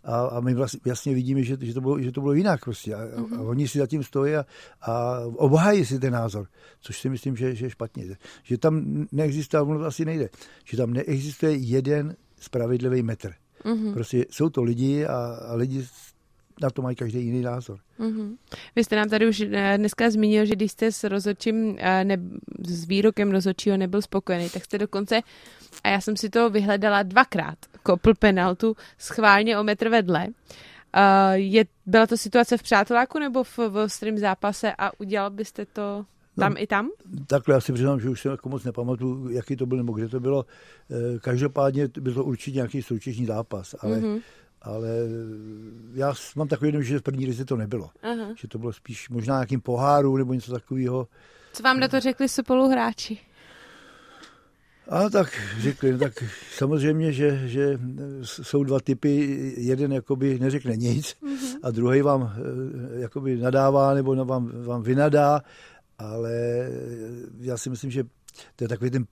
a, 0.04 0.20
a 0.20 0.40
my 0.40 0.54
vlastně 0.54 0.80
jasně 0.84 1.14
vidíme, 1.14 1.42
že, 1.42 1.56
že, 1.60 1.74
to 1.74 1.80
bylo, 1.80 2.00
že 2.00 2.12
to 2.12 2.20
bylo 2.20 2.32
jinak 2.32 2.64
prostě. 2.64 2.94
A, 2.94 2.98
mm-hmm. 2.98 3.34
a 3.34 3.36
mhm. 3.36 3.46
oni 3.46 3.68
si 3.68 3.78
zatím 3.78 4.02
stojí 4.02 4.34
a, 4.34 4.46
a 4.80 5.20
obhájí 5.36 5.84
si 5.84 5.98
ten 5.98 6.12
názor, 6.12 6.46
což 6.80 7.00
si 7.00 7.08
myslím, 7.08 7.36
že, 7.36 7.54
že 7.54 7.66
je 7.66 7.70
špatně. 7.70 8.16
Že 8.42 8.58
tam 8.58 9.06
neexistuje, 9.12 9.62
ono 9.62 9.78
to 9.78 9.84
asi 9.84 10.04
nejde, 10.04 10.28
že 10.64 10.76
tam 10.76 10.92
neexistuje 10.92 11.52
jeden 11.52 12.16
spravedlivý 12.40 13.02
metr. 13.02 13.32
Mm-hmm. 13.64 13.92
Prostě 13.92 14.26
jsou 14.30 14.48
to 14.48 14.62
lidi 14.62 15.06
a, 15.06 15.16
a 15.48 15.54
lidi 15.54 15.86
na 16.62 16.70
to 16.70 16.82
mají 16.82 16.96
každý 16.96 17.24
jiný 17.24 17.42
názor. 17.42 17.78
Mm-hmm. 18.00 18.36
Vy 18.76 18.84
jste 18.84 18.96
nám 18.96 19.08
tady 19.08 19.28
už 19.28 19.40
eh, 19.40 19.74
dneska 19.78 20.10
zmínil, 20.10 20.44
že 20.44 20.54
když 20.54 20.72
jste 20.72 20.92
s 20.92 21.04
rozhodčím, 21.04 21.76
eh, 21.78 22.04
ne, 22.04 22.16
s 22.66 22.84
výrokem 22.84 23.30
rozhodčího 23.30 23.76
nebyl 23.76 24.02
spokojený, 24.02 24.50
tak 24.50 24.64
jste 24.64 24.78
dokonce, 24.78 25.20
a 25.84 25.88
já 25.88 26.00
jsem 26.00 26.16
si 26.16 26.30
to 26.30 26.50
vyhledala 26.50 27.02
dvakrát, 27.02 27.58
kopl 27.82 28.14
penaltu 28.14 28.76
schválně 28.98 29.58
o 29.58 29.64
metr 29.64 29.88
vedle. 29.88 30.26
Uh, 30.96 31.32
je, 31.32 31.64
byla 31.86 32.06
to 32.06 32.16
situace 32.16 32.56
v 32.56 32.62
přáteláku 32.62 33.18
nebo 33.18 33.44
v, 33.44 33.58
v 33.58 33.76
ostrém 33.84 34.18
zápase 34.18 34.72
a 34.78 35.00
udělal 35.00 35.30
byste 35.30 35.66
to 35.66 36.04
tam 36.38 36.52
no, 36.52 36.62
i 36.62 36.66
tam? 36.66 36.88
Takhle 37.26 37.54
já 37.54 37.60
si 37.60 37.72
přiznám, 37.72 38.00
že 38.00 38.10
už 38.10 38.20
se 38.20 38.28
jako 38.28 38.48
moc 38.48 38.64
nepamatuju, 38.64 39.30
jaký 39.30 39.56
to 39.56 39.66
byl 39.66 39.78
nebo 39.78 39.92
kde 39.92 40.08
to 40.08 40.20
bylo. 40.20 40.44
Každopádně 41.20 41.88
byl 42.00 42.14
to 42.14 42.24
určitě 42.24 42.56
nějaký 42.56 42.82
soutěžní 42.82 43.26
zápas, 43.26 43.74
ale 43.80 43.96
mm-hmm 43.96 44.20
ale 44.62 44.88
já 45.94 46.14
mám 46.36 46.48
takový 46.48 46.68
jenom, 46.68 46.82
že 46.82 46.98
v 46.98 47.02
první 47.02 47.26
lize 47.26 47.44
to 47.44 47.56
nebylo. 47.56 47.90
Aha. 48.02 48.34
Že 48.36 48.48
to 48.48 48.58
bylo 48.58 48.72
spíš 48.72 49.08
možná 49.08 49.34
nějakým 49.34 49.60
poháru 49.60 50.16
nebo 50.16 50.34
něco 50.34 50.52
takového. 50.52 51.08
Co 51.52 51.62
vám 51.62 51.80
na 51.80 51.88
to 51.88 52.00
řekli 52.00 52.28
spoluhráči? 52.28 53.18
A 54.88 55.10
tak 55.10 55.40
řekli, 55.58 55.92
no 55.92 55.98
tak 55.98 56.24
samozřejmě, 56.52 57.12
že, 57.12 57.48
že 57.48 57.78
jsou 58.22 58.64
dva 58.64 58.80
typy, 58.80 59.54
jeden 59.56 59.92
jakoby 59.92 60.38
neřekne 60.38 60.76
nic 60.76 61.06
mm-hmm. 61.06 61.58
a 61.62 61.70
druhý 61.70 62.02
vám 62.02 62.32
eh, 62.36 63.00
jakoby 63.00 63.36
nadává 63.36 63.94
nebo 63.94 64.24
vám, 64.24 64.64
vám 64.64 64.82
vynadá, 64.82 65.42
ale 65.98 66.32
já 67.40 67.56
si 67.56 67.70
myslím, 67.70 67.90
že 67.90 68.04
to 68.56 68.64
je 68.64 68.68
takový 68.68 68.90
ten 68.90 69.04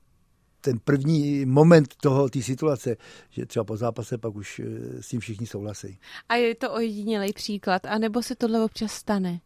ten 0.71 0.79
první 0.85 1.47
moment 1.47 1.95
toho, 2.03 2.29
té 2.29 2.43
situace, 2.43 2.97
že 3.31 3.47
třeba 3.47 3.65
po 3.65 3.77
zápase 3.77 4.19
pak 4.19 4.35
už 4.35 4.59
eh, 4.59 5.03
s 5.03 5.09
tím 5.09 5.21
všichni 5.21 5.47
souhlasí. 5.47 5.99
A 6.29 6.35
je 6.35 6.55
to 6.55 6.73
ojedinělý 6.73 7.33
příklad, 7.33 7.87
anebo 7.87 8.23
se 8.23 8.37
tohle 8.37 8.65
občas 8.65 8.93
stane? 8.93 9.41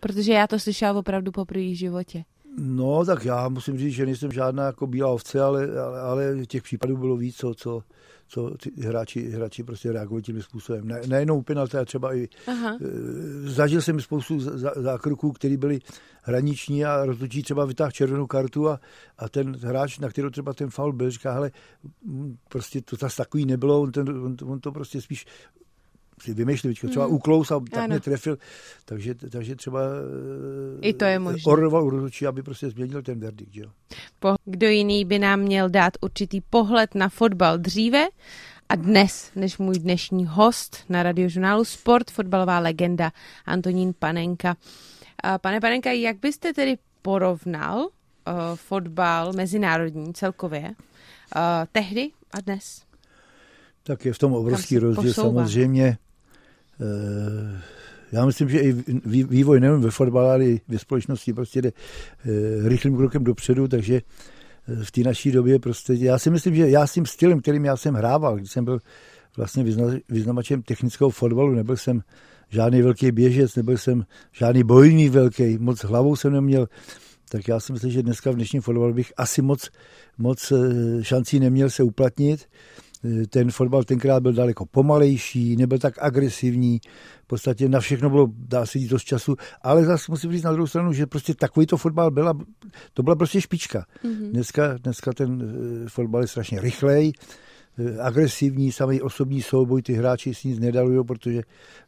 Protože 0.00 0.32
já 0.32 0.46
to 0.46 0.58
slyšela 0.58 0.98
opravdu 0.98 1.32
po 1.32 1.44
v 1.44 1.74
životě. 1.74 2.24
No, 2.58 3.04
tak 3.04 3.24
já 3.24 3.48
musím 3.48 3.78
říct, 3.78 3.94
že 3.94 4.06
nejsem 4.06 4.32
žádná 4.32 4.66
jako 4.66 4.86
bílá 4.86 5.10
ovce, 5.10 5.42
ale, 5.42 5.80
ale, 5.80 6.00
ale 6.00 6.46
těch 6.46 6.62
případů 6.62 6.96
bylo 6.96 7.16
víc, 7.16 7.36
co, 7.36 7.54
co, 7.54 7.82
co 8.28 8.50
ty 8.50 8.70
hráči, 8.82 9.30
hráči 9.30 9.62
prostě 9.62 9.92
reagují 9.92 10.22
tím 10.22 10.42
způsobem. 10.42 10.88
Ne, 10.88 11.00
nejenom 11.06 11.38
úplně, 11.38 11.60
ale 11.60 11.84
třeba 11.84 12.14
i 12.14 12.28
Aha. 12.46 12.78
E, 12.80 13.50
zažil 13.50 13.82
jsem 13.82 14.00
spoustu 14.00 14.40
zákroků, 14.76 15.32
které 15.32 15.56
byly 15.56 15.78
hraniční 16.22 16.84
a 16.84 17.04
rozhodčí 17.04 17.42
třeba 17.42 17.64
vytáhl 17.64 17.90
červenou 17.90 18.26
kartu 18.26 18.68
a, 18.68 18.80
a 19.18 19.28
ten 19.28 19.56
hráč, 19.56 19.98
na 19.98 20.08
kterou 20.08 20.30
třeba 20.30 20.52
ten 20.52 20.70
faul 20.70 20.92
byl, 20.92 21.10
říká, 21.10 21.32
hele, 21.32 21.50
prostě 22.48 22.80
to 22.80 22.96
zase 22.96 23.16
takový 23.16 23.46
nebylo, 23.46 23.80
on, 23.80 23.92
ten, 23.92 24.08
on, 24.08 24.36
on 24.44 24.60
to 24.60 24.72
prostě 24.72 25.00
spíš 25.00 25.26
si 26.20 26.34
vymýšlí, 26.34 26.74
třeba 26.74 27.06
mm. 27.06 27.12
uklous 27.12 27.50
a 27.50 27.60
tak 27.60 27.78
ano. 27.78 27.86
mě 27.86 28.00
trefil, 28.00 28.38
takže, 28.84 29.14
takže 29.14 29.56
třeba 29.56 29.80
I 30.80 30.92
to 30.92 31.04
je 31.04 31.16
eh, 31.16 31.18
možné. 31.18 31.42
orval 31.46 31.90
rozhodčí, 31.90 32.26
aby 32.26 32.42
prostě 32.42 32.70
změnil 32.70 33.02
ten 33.02 33.20
verdikt. 33.20 33.56
Jo. 33.56 33.70
Po, 34.18 34.34
kdo 34.44 34.68
jiný 34.68 35.04
by 35.04 35.18
nám 35.18 35.40
měl 35.40 35.68
dát 35.68 35.92
určitý 36.00 36.40
pohled 36.40 36.94
na 36.94 37.08
fotbal 37.08 37.58
dříve 37.58 38.08
a 38.68 38.76
dnes, 38.76 39.30
než 39.36 39.58
můj 39.58 39.78
dnešní 39.78 40.26
host 40.26 40.76
na 40.88 41.02
radiožurnálu 41.02 41.64
Sport, 41.64 42.10
fotbalová 42.10 42.58
legenda 42.58 43.12
Antonín 43.46 43.94
Panenka. 43.98 44.56
Pane 45.40 45.60
Panenka, 45.60 45.92
jak 45.92 46.16
byste 46.18 46.52
tedy 46.52 46.78
porovnal 47.02 47.78
uh, 47.78 47.88
fotbal 48.54 49.32
mezinárodní 49.32 50.14
celkově 50.14 50.62
uh, 50.62 50.72
tehdy 51.72 52.10
a 52.30 52.40
dnes? 52.40 52.82
Tak 53.82 54.04
je 54.04 54.12
v 54.12 54.18
tom 54.18 54.32
obrovský 54.32 54.78
rozdíl 54.78 55.04
posouvá. 55.04 55.40
samozřejmě. 55.42 55.98
Eh, 56.80 57.60
já 58.12 58.26
myslím, 58.26 58.48
že 58.48 58.60
i 58.60 58.72
vývoj 59.04 59.60
nejen 59.60 59.80
ve 59.80 59.90
fotbale, 59.90 60.32
ale 60.32 60.44
i 60.44 60.60
ve 60.68 60.78
společnosti 60.78 61.32
prostě 61.32 61.62
jde 61.62 61.72
eh, 61.72 62.68
rychlým 62.68 62.96
krokem 62.96 63.24
dopředu, 63.24 63.68
takže 63.68 63.94
eh, 64.68 64.84
v 64.84 64.90
té 64.90 65.00
naší 65.00 65.32
době 65.32 65.58
prostě, 65.58 65.94
já 65.94 66.18
si 66.18 66.30
myslím, 66.30 66.54
že 66.54 66.68
já 66.68 66.86
s 66.86 66.92
tím 66.92 67.06
stylem, 67.06 67.40
kterým 67.40 67.64
já 67.64 67.76
jsem 67.76 67.94
hrával, 67.94 68.36
když 68.36 68.50
jsem 68.50 68.64
byl 68.64 68.78
vlastně 69.36 69.64
vyznavačem 70.08 70.62
technického 70.62 71.10
fotbalu, 71.10 71.54
nebyl 71.54 71.76
jsem 71.76 72.02
žádný 72.48 72.82
velký 72.82 73.12
běžec, 73.12 73.56
nebyl 73.56 73.78
jsem 73.78 74.04
žádný 74.32 74.64
bojný 74.64 75.08
velký, 75.08 75.58
moc 75.58 75.84
hlavou 75.84 76.16
jsem 76.16 76.32
neměl, 76.32 76.68
tak 77.28 77.48
já 77.48 77.60
si 77.60 77.72
myslím, 77.72 77.90
že 77.90 78.02
dneska 78.02 78.30
v 78.30 78.34
dnešním 78.34 78.62
fotbalu 78.62 78.94
bych 78.94 79.12
asi 79.16 79.42
moc, 79.42 79.70
moc 80.18 80.52
šancí 81.02 81.40
neměl 81.40 81.70
se 81.70 81.82
uplatnit 81.82 82.48
ten 83.30 83.50
fotbal 83.50 83.84
tenkrát 83.84 84.22
byl 84.22 84.32
daleko 84.32 84.66
pomalejší, 84.66 85.56
nebyl 85.56 85.78
tak 85.78 85.94
agresivní, 85.98 86.80
v 87.24 87.26
podstatě 87.26 87.68
na 87.68 87.80
všechno 87.80 88.10
bylo, 88.10 88.28
dá 88.32 88.66
se 88.66 88.78
jít 88.78 88.88
dost 88.88 89.04
času, 89.04 89.36
ale 89.62 89.84
zase 89.84 90.04
musím 90.08 90.32
říct 90.32 90.42
na 90.42 90.52
druhou 90.52 90.66
stranu, 90.66 90.92
že 90.92 91.06
prostě 91.06 91.34
takový 91.34 91.66
to 91.66 91.76
fotbal 91.76 92.10
byla, 92.10 92.34
to 92.94 93.02
byla 93.02 93.16
prostě 93.16 93.40
špička. 93.40 93.86
Mm-hmm. 94.04 94.30
Dneska, 94.30 94.78
dneska 94.78 95.12
ten 95.12 95.42
eh, 95.42 95.88
fotbal 95.88 96.22
je 96.22 96.28
strašně 96.28 96.60
rychlej, 96.60 97.12
agresivní, 98.00 98.72
samý 98.72 99.02
osobní 99.02 99.42
souboj, 99.42 99.82
ty 99.82 99.92
hráči 99.92 100.34
si 100.34 100.48
nic 100.48 100.58
nedalují, 100.58 101.04
protože 101.04 101.42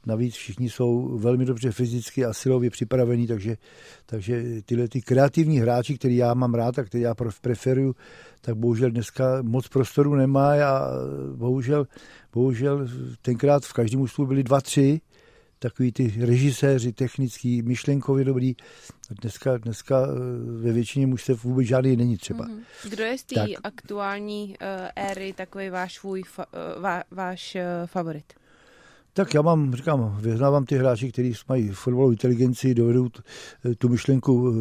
navíc 0.07 0.35
všichni 0.35 0.71
jsou 0.71 1.19
velmi 1.19 1.45
dobře 1.45 1.71
fyzicky 1.71 2.25
a 2.25 2.33
silově 2.33 2.71
připravení, 2.71 3.27
takže, 3.27 3.57
takže 4.07 4.63
tyhle 4.65 4.89
ty 4.89 5.01
kreativní 5.01 5.59
hráči, 5.59 5.99
který 5.99 6.17
já 6.17 6.35
mám 6.35 6.55
rád 6.55 6.79
a 6.79 6.85
který 6.85 7.03
já 7.03 7.15
preferuju, 7.41 7.95
tak 8.41 8.55
bohužel 8.55 8.91
dneska 8.91 9.43
moc 9.43 9.69
prostoru 9.69 10.15
nemá 10.15 10.53
a 10.65 10.89
bohužel, 11.37 11.87
bohužel 12.33 12.89
tenkrát 13.23 13.65
v 13.65 13.73
každém 13.73 14.01
ústvu 14.01 14.27
byli 14.27 14.43
dva, 14.43 14.61
tři, 14.61 15.01
takový 15.61 15.93
ty 15.93 16.15
režiséři 16.21 16.93
technický, 16.93 17.63
myšlenkově 17.63 18.25
dobrý. 18.25 18.57
Dneska, 19.23 19.59
dneska 19.59 20.07
eh, 20.07 20.63
ve 20.63 20.73
většině 20.73 21.07
už 21.07 21.25
se 21.25 21.35
vůbec 21.35 21.67
žádný 21.67 21.97
není 21.97 22.17
třeba. 22.17 22.47
Mm-hmm. 22.47 22.91
Kdo 22.91 23.05
je 23.05 23.19
z 23.19 23.25
té 23.25 23.45
aktuální 23.65 24.49
uh, 24.49 24.89
éry 24.97 25.33
takový 25.33 25.71
váš, 25.71 25.95
svůj, 25.95 26.23
fa, 26.23 26.47
uh, 26.47 26.83
vá, 26.83 27.03
váš 27.11 27.57
uh, 27.57 27.87
favorit? 27.87 28.25
Tak 29.13 29.35
já 29.35 29.43
mám, 29.43 29.75
říkám, 29.75 30.19
vyznávám 30.21 30.65
ty 30.65 30.79
hráči, 30.79 31.13
kteří 31.13 31.33
mají 31.49 31.69
fotbalovou 31.69 32.11
inteligenci, 32.11 32.75
dovedou 32.75 33.09
tu, 33.09 33.23
tu 33.79 33.89
myšlenku 33.89 34.55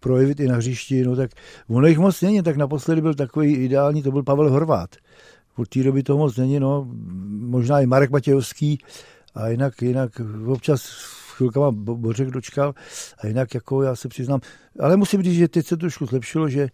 projevit 0.00 0.40
i 0.40 0.48
na 0.48 0.56
hřišti, 0.56 1.04
no 1.04 1.16
tak 1.16 1.30
ono 1.68 1.86
jich 1.86 1.98
moc 1.98 2.22
není, 2.22 2.42
tak 2.42 2.56
naposledy 2.56 3.00
byl 3.00 3.14
takový 3.14 3.54
ideální, 3.54 4.02
to 4.02 4.12
byl 4.12 4.22
Pavel 4.22 4.50
Horvát. 4.50 4.96
Od 5.56 5.68
té 5.68 5.82
doby 5.82 6.02
to 6.02 6.16
moc 6.16 6.36
není, 6.36 6.60
no, 6.60 6.88
možná 7.28 7.80
i 7.80 7.86
Marek 7.86 8.10
Matějovský, 8.10 8.78
a 9.36 9.48
jinak, 9.48 9.82
jinak 9.82 10.20
občas 10.46 10.90
chvilkama 11.36 11.70
Bořek 11.72 12.30
dočkal 12.30 12.74
a 13.18 13.26
jinak 13.26 13.54
jako 13.54 13.82
já 13.82 13.96
se 13.96 14.08
přiznám, 14.08 14.40
ale 14.80 14.96
musím 14.96 15.22
říct, 15.22 15.34
že 15.34 15.48
teď 15.48 15.66
se 15.66 15.76
trošku 15.76 16.06
zlepšilo, 16.06 16.48
že, 16.48 16.68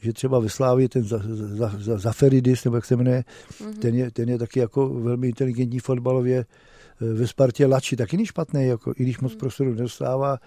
že 0.00 0.12
třeba 0.12 0.38
ve 0.38 0.48
Slávě 0.48 0.88
ten 0.88 1.04
za, 1.04 1.20
za, 1.24 1.72
za, 1.78 1.98
Zaferidis, 1.98 2.64
nebo 2.64 2.76
jak 2.76 2.84
se 2.84 2.96
jmenuje, 2.96 3.24
mm-hmm. 3.24 3.78
ten, 3.78 3.94
je, 3.94 4.10
ten 4.10 4.28
je 4.28 4.38
taky 4.38 4.60
jako 4.60 4.88
velmi 4.88 5.28
inteligentní 5.28 5.78
fotbalově, 5.78 6.44
ve 7.00 7.26
Spartě 7.26 7.66
Lači 7.66 7.96
taky 7.96 8.16
není 8.16 8.26
špatný, 8.26 8.66
jako, 8.66 8.92
i 8.96 9.02
když 9.02 9.18
moc 9.18 9.32
hmm. 9.32 9.38
prostoru 9.38 9.70
nedostává, 9.70 10.38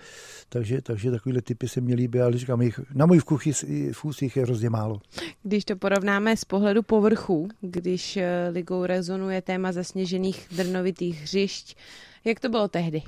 takže, 0.49 0.81
takže 0.81 1.12
takovýhle 1.12 1.41
typy 1.41 1.67
se 1.67 1.81
mě 1.81 1.95
líbí, 1.95 2.19
ale 2.19 2.38
říkám, 2.38 2.62
jich, 2.62 2.79
na 2.93 3.05
můj 3.05 3.19
vkuch 3.19 3.41
v 3.91 4.21
jich 4.21 4.38
je 4.38 4.43
hrozně 4.43 4.69
málo. 4.69 5.01
Když 5.43 5.65
to 5.65 5.75
porovnáme 5.75 6.38
z 6.38 6.45
pohledu 6.45 6.83
povrchu, 6.83 7.49
když 7.62 8.17
eh, 8.17 8.49
ligou 8.51 8.85
rezonuje 8.85 9.41
téma 9.41 9.71
zasněžených 9.71 10.47
drnovitých 10.57 11.21
hřišť, 11.21 11.77
jak 12.25 12.39
to 12.39 12.49
bylo 12.49 12.67
tehdy? 12.67 13.01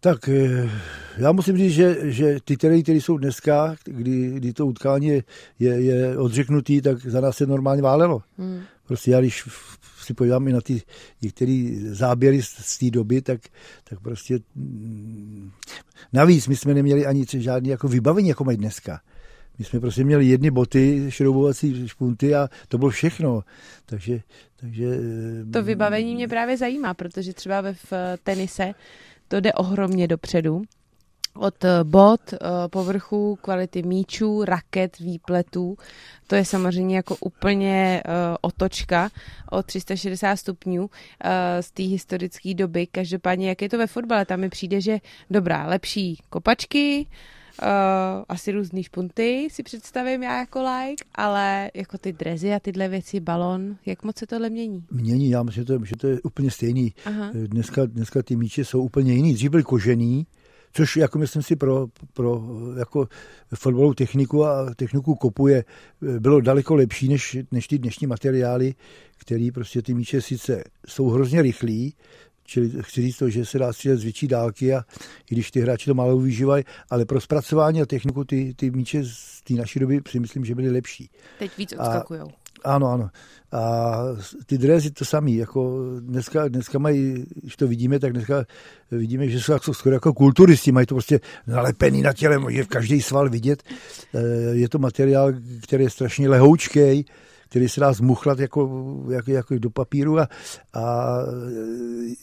Tak 0.00 0.28
eh, 0.28 0.70
já 1.18 1.32
musím 1.32 1.56
říct, 1.56 1.72
že, 1.72 1.96
že 2.12 2.38
ty 2.44 2.56
terény, 2.56 2.82
které 2.82 2.98
jsou 2.98 3.18
dneska, 3.18 3.76
kdy, 3.84 4.30
kdy 4.30 4.52
to 4.52 4.66
utkání 4.66 5.06
je, 5.06 5.22
je, 5.58 5.80
je 5.80 6.18
odřeknutý, 6.18 6.80
tak 6.80 7.06
za 7.06 7.20
nás 7.20 7.36
se 7.36 7.46
normálně 7.46 7.82
válelo. 7.82 8.22
Hmm. 8.38 8.62
Prostě 8.90 9.10
já 9.10 9.20
když 9.20 9.48
si 10.02 10.14
podívám 10.14 10.48
i 10.48 10.52
na 10.52 10.60
ty 10.60 10.82
některé 11.22 11.68
záběry 11.82 12.42
z, 12.42 12.48
z 12.48 12.78
té 12.78 12.90
doby, 12.90 13.22
tak, 13.22 13.40
tak 13.84 14.00
prostě 14.00 14.38
mm, 14.54 15.50
navíc 16.12 16.48
my 16.48 16.56
jsme 16.56 16.74
neměli 16.74 17.06
ani 17.06 17.24
žádný 17.38 17.68
jako 17.68 17.88
vybavení, 17.88 18.28
jako 18.28 18.44
mají 18.44 18.58
dneska. 18.58 19.00
My 19.58 19.64
jsme 19.64 19.80
prostě 19.80 20.04
měli 20.04 20.26
jedny 20.26 20.50
boty, 20.50 21.06
šroubovací 21.08 21.88
špunty 21.88 22.34
a 22.34 22.48
to 22.68 22.78
bylo 22.78 22.90
všechno. 22.90 23.44
Takže, 23.86 24.20
takže... 24.56 24.86
To 25.52 25.62
vybavení 25.62 26.14
mě 26.14 26.28
právě 26.28 26.56
zajímá, 26.56 26.94
protože 26.94 27.34
třeba 27.34 27.60
ve 27.60 27.74
v 27.74 27.92
tenise 28.22 28.72
to 29.28 29.40
jde 29.40 29.52
ohromně 29.52 30.08
dopředu 30.08 30.62
od 31.34 31.64
eh, 31.64 31.84
bod, 31.84 32.32
eh, 32.32 32.38
povrchu, 32.70 33.38
kvality 33.42 33.82
míčů, 33.82 34.44
raket, 34.44 34.98
výpletů. 34.98 35.76
To 36.26 36.36
je 36.36 36.44
samozřejmě 36.44 36.96
jako 36.96 37.16
úplně 37.20 38.02
uh, 38.06 38.36
otočka 38.40 39.10
o 39.50 39.62
360 39.62 40.36
stupňů 40.36 40.90
z 41.60 41.70
té 41.70 41.82
historické 41.82 42.54
doby. 42.54 42.86
Každopádně, 42.86 43.48
jak 43.48 43.62
je 43.62 43.68
to 43.68 43.78
ve 43.78 43.86
fotbale, 43.86 44.24
tam 44.24 44.40
mi 44.40 44.48
přijde, 44.48 44.80
že 44.80 44.98
dobrá, 45.30 45.66
lepší 45.66 46.18
kopačky, 46.28 47.06
uh, 47.62 47.68
asi 48.28 48.52
různý 48.52 48.82
špunty 48.82 49.48
si 49.50 49.62
představím 49.62 50.22
já 50.22 50.38
jako 50.38 50.58
like, 50.58 51.04
ale 51.14 51.70
jako 51.74 51.98
ty 51.98 52.12
drezy 52.12 52.52
a 52.52 52.60
tyhle 52.60 52.88
věci, 52.88 53.20
balon, 53.20 53.76
jak 53.86 54.02
moc 54.02 54.18
se 54.18 54.26
tohle 54.26 54.50
mění? 54.50 54.84
Mění, 54.90 55.30
já 55.30 55.42
myslím, 55.42 55.62
že 55.62 55.66
to, 55.66 55.84
že 55.84 55.96
to 55.96 56.06
je 56.06 56.20
úplně 56.20 56.50
stejný. 56.50 56.94
Aha. 57.04 57.30
Dneska, 57.46 57.86
dneska 57.86 58.22
ty 58.22 58.36
míče 58.36 58.64
jsou 58.64 58.82
úplně 58.82 59.12
jiný. 59.12 59.34
Dřív 59.34 59.50
byly 59.50 59.62
kožený, 59.62 60.26
což 60.72 60.96
jako 60.96 61.18
myslím 61.18 61.42
si 61.42 61.56
pro, 61.56 61.86
pro 62.12 62.42
jako 62.78 63.08
fotbalovou 63.54 63.94
techniku 63.94 64.46
a 64.46 64.74
techniku 64.74 65.14
kopu 65.14 65.48
je, 65.48 65.64
bylo 66.18 66.40
daleko 66.40 66.74
lepší 66.74 67.08
než, 67.08 67.38
než 67.52 67.68
ty 67.68 67.78
dnešní 67.78 68.06
materiály, 68.06 68.74
který 69.16 69.50
prostě 69.50 69.82
ty 69.82 69.94
míče 69.94 70.20
sice 70.20 70.64
jsou 70.86 71.08
hrozně 71.08 71.42
rychlí, 71.42 71.94
čili 72.44 72.70
chci 72.80 73.02
říct 73.02 73.16
to, 73.16 73.30
že 73.30 73.44
se 73.44 73.58
dá 73.58 73.72
střílet 73.72 73.96
z 73.96 74.02
větší 74.02 74.28
dálky 74.28 74.74
a 74.74 74.84
i 75.30 75.34
když 75.34 75.50
ty 75.50 75.60
hráči 75.60 75.86
to 75.86 75.94
málo 75.94 76.18
využívají, 76.18 76.64
ale 76.90 77.04
pro 77.04 77.20
zpracování 77.20 77.82
a 77.82 77.86
techniku 77.86 78.24
ty, 78.24 78.54
ty 78.56 78.70
míče 78.70 79.04
z 79.04 79.42
té 79.42 79.54
naší 79.54 79.78
doby 79.80 80.00
si 80.08 80.20
myslím, 80.20 80.44
že 80.44 80.54
byly 80.54 80.70
lepší. 80.70 81.10
Teď 81.38 81.56
víc 81.58 81.72
odskakujou. 81.72 82.28
Ano, 82.64 82.86
ano. 82.88 83.10
A 83.52 83.96
ty 84.46 84.58
dresy 84.58 84.90
to 84.90 85.04
samý, 85.04 85.36
jako 85.36 85.84
dneska, 86.00 86.48
dneska 86.48 86.78
mají, 86.78 87.24
když 87.42 87.56
to 87.56 87.68
vidíme, 87.68 87.98
tak 87.98 88.12
dneska 88.12 88.44
vidíme, 88.90 89.28
že 89.28 89.40
jsou 89.40 89.52
jako, 89.52 89.74
skoro 89.74 89.94
jako 89.96 90.12
kulturisti, 90.12 90.72
mají 90.72 90.86
to 90.86 90.94
prostě 90.94 91.20
nalepený 91.46 92.02
na 92.02 92.12
těle, 92.12 92.52
je 92.52 92.64
v 92.64 92.68
každý 92.68 93.02
sval 93.02 93.28
vidět. 93.28 93.62
Eh, 94.14 94.20
je 94.52 94.68
to 94.68 94.78
materiál, 94.78 95.32
který 95.62 95.84
je 95.84 95.90
strašně 95.90 96.28
lehoučkej, 96.28 97.04
který 97.50 97.68
se 97.68 97.80
dá 97.80 97.92
zmuchlat 97.92 98.38
jako, 98.38 98.70
jako, 99.10 99.30
jako 99.30 99.58
do 99.58 99.70
papíru 99.70 100.18
a, 100.18 100.28
a 100.74 101.16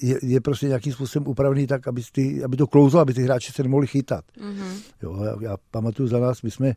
je, 0.02 0.20
je, 0.24 0.42
prostě 0.42 0.68
nějakým 0.68 0.94
způsobem 0.94 1.28
upravený 1.28 1.68
tak, 1.68 1.88
aby, 1.88 2.02
ty, 2.12 2.44
aby 2.44 2.58
to 2.58 2.68
klouzlo, 2.68 3.00
aby 3.00 3.14
ty 3.14 3.24
hráči 3.24 3.52
se 3.52 3.64
nemohli 3.64 3.88
chytat. 3.88 4.26
Mm-hmm. 4.42 4.82
Jo, 5.04 5.24
já, 5.24 5.36
já 5.42 5.58
pamatuju 5.72 6.10
za 6.10 6.20
nás, 6.20 6.42
my 6.42 6.52
jsme, 6.52 6.68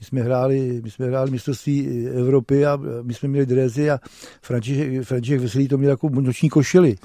my 0.00 0.06
jsme 0.06 0.22
hráli, 0.22 0.80
my 0.84 0.90
jsme 0.90 1.06
hráli 1.06 1.30
mistrovství 1.30 2.06
Evropy 2.08 2.66
a 2.66 2.78
my 3.02 3.14
jsme 3.14 3.28
měli 3.28 3.46
drezy 3.46 3.90
a 3.90 3.98
František, 4.42 5.02
František 5.02 5.40
Veselý 5.40 5.68
to 5.68 5.78
měl 5.78 5.90
jako 5.90 6.08
noční 6.08 6.48
košily. 6.48 6.96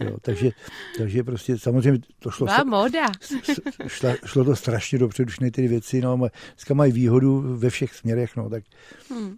Jo, 0.00 0.16
takže, 0.20 0.50
takže 0.98 1.24
prostě 1.24 1.58
samozřejmě 1.58 2.00
to 2.18 2.30
šlo... 2.30 2.46
Byla 2.46 2.64
moda. 2.64 3.06
šlo, 3.86 4.10
šlo 4.24 4.44
to 4.44 4.56
strašně 4.56 4.98
dobře, 4.98 5.24
už 5.24 5.38
ty 5.52 5.68
věci, 5.68 6.00
no, 6.00 6.16
dneska 6.54 6.74
mají 6.74 6.92
výhodu 6.92 7.44
ve 7.56 7.70
všech 7.70 7.94
směrech, 7.94 8.36
no, 8.36 8.50
tak 8.50 8.64
hmm. 9.10 9.36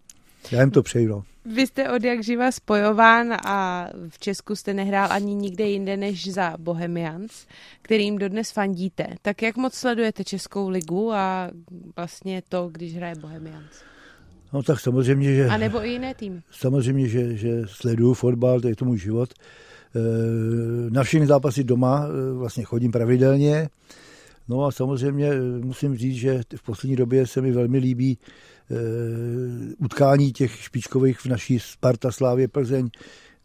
Já 0.52 0.60
jim 0.60 0.70
to 0.70 0.82
přeju. 0.82 1.08
No. 1.08 1.22
Vy 1.54 1.66
jste 1.66 1.90
od 1.90 2.04
jak 2.04 2.22
živa 2.22 2.52
spojován 2.52 3.32
a 3.46 3.88
v 4.08 4.18
Česku 4.18 4.56
jste 4.56 4.74
nehrál 4.74 5.08
ani 5.12 5.34
nikde 5.34 5.64
jinde 5.64 5.96
než 5.96 6.32
za 6.32 6.54
Bohemians, 6.58 7.46
kterým 7.82 8.18
dodnes 8.18 8.50
fandíte. 8.50 9.06
Tak 9.22 9.42
jak 9.42 9.56
moc 9.56 9.74
sledujete 9.74 10.24
Českou 10.24 10.68
ligu 10.68 11.12
a 11.12 11.50
vlastně 11.96 12.42
to, 12.48 12.68
když 12.72 12.96
hraje 12.96 13.14
Bohemians? 13.14 13.82
No 14.52 14.62
tak 14.62 14.80
samozřejmě, 14.80 15.34
že... 15.34 15.48
A 15.48 15.56
nebo 15.56 15.84
i 15.84 15.90
jiné 15.90 16.14
týmy. 16.14 16.42
Samozřejmě, 16.50 17.08
že, 17.08 17.36
že 17.36 17.62
sleduju 17.66 18.14
fotbal, 18.14 18.60
to 18.60 18.68
je 18.68 18.76
to 18.76 18.84
můj 18.84 18.98
život. 18.98 19.34
E, 19.34 20.90
na 20.90 21.02
všechny 21.02 21.26
zápasy 21.26 21.64
doma 21.64 22.06
e, 22.06 22.32
vlastně 22.32 22.64
chodím 22.64 22.92
pravidelně. 22.92 23.68
No 24.48 24.64
a 24.64 24.72
samozřejmě 24.72 25.26
e, 25.26 25.40
musím 25.40 25.96
říct, 25.96 26.16
že 26.16 26.40
v 26.56 26.62
poslední 26.62 26.96
době 26.96 27.26
se 27.26 27.40
mi 27.40 27.52
velmi 27.52 27.78
líbí 27.78 28.18
utkání 29.78 30.32
těch 30.32 30.56
špičkových 30.56 31.18
v 31.18 31.26
naší 31.26 31.58
Sparta 31.58 32.12
Slávě 32.12 32.48
Plzeň, 32.48 32.88